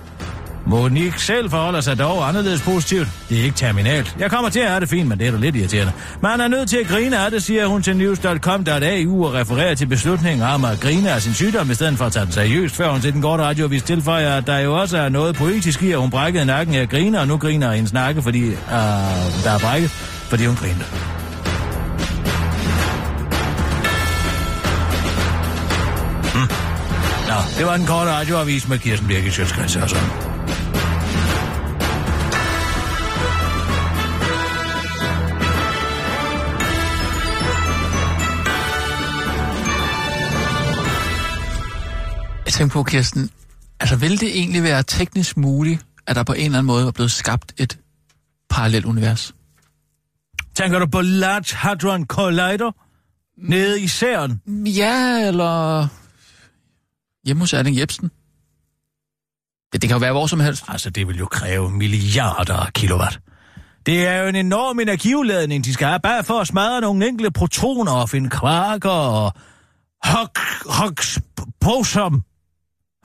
[0.66, 3.07] Monique selv forholder sig dog anderledes positivt.
[3.30, 4.16] Det er ikke terminalt.
[4.20, 5.91] Jeg kommer til at have det fint, men det er da lidt irriterende.
[6.22, 9.86] Man er nødt til at grine af det, siger hun til news.com.au og refererer til
[9.86, 12.91] beslutningen om at grine af sin sygdom, i stedet for at tage den seriøst, før
[12.91, 15.99] hun til den korte radioavis tilføjer, at der jo også er noget poetisk i, at
[15.99, 18.55] hun brækkede nakken af grine, og nu griner hendes nakke, fordi øh,
[19.43, 19.89] der er brækket,
[20.30, 20.86] fordi hun griner.
[26.34, 26.49] Hmm.
[27.28, 30.31] Nå, det var den korte radioavis med Kirsten Birgit Sjøtskreds og sådan.
[42.62, 43.30] Jeg tænker på, Kirsten,
[43.80, 46.91] altså vil det egentlig være teknisk muligt, at der på en eller anden måde er
[46.91, 47.80] blevet skabt et
[48.49, 49.36] parallelt univers?
[50.55, 52.72] Tænker du på Large Hadron Collider?
[53.38, 54.41] Nede i Særen?
[54.66, 55.88] Ja, eller
[57.26, 58.12] hjemme hos Erling Jebsen.
[59.74, 60.64] Det, det kan jo være hvor som helst.
[60.68, 63.20] Altså, det vil jo kræve milliarder af kilowatt.
[63.86, 67.32] Det er jo en enorm energiudladning, de skal have, bare for at smadre nogle enkelte
[67.32, 69.34] protoner og finde kvarker og
[70.66, 71.20] Huggs
[71.59, 72.24] bosom.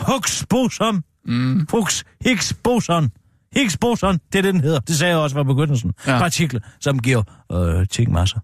[0.01, 1.03] Huggs boson.
[1.25, 1.67] Mm.
[1.71, 3.11] Huggs Higgs boson.
[3.53, 4.81] Higgs boson, det er det, den hedder.
[4.81, 5.93] Det sagde jeg også fra begyndelsen.
[6.07, 6.19] Ja.
[6.19, 7.23] Partikler, som giver
[7.53, 8.39] øh, ting masser.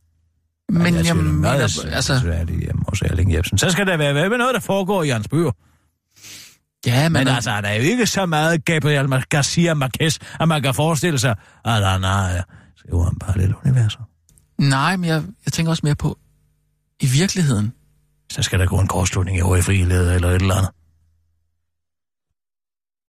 [0.72, 3.58] Men jeg, jeg jeg det meget mener, altså, svært hjemme hos Erling Jebsen.
[3.58, 5.50] Så skal der være hvad med noget, der foregår i hans bøger.
[6.86, 10.62] ja, men, Men altså, der er jo ikke så meget Gabriel Garcia Marquez, at man
[10.62, 11.34] kan forestille sig,
[11.64, 12.44] at han har
[12.76, 14.00] skriver han parallelle universer.
[14.58, 16.18] nej, men jeg, jeg tænker også mere på,
[17.00, 17.72] i virkeligheden,
[18.30, 20.70] Så skal der gå en kortslutning i HFI-ledet eller et eller andet.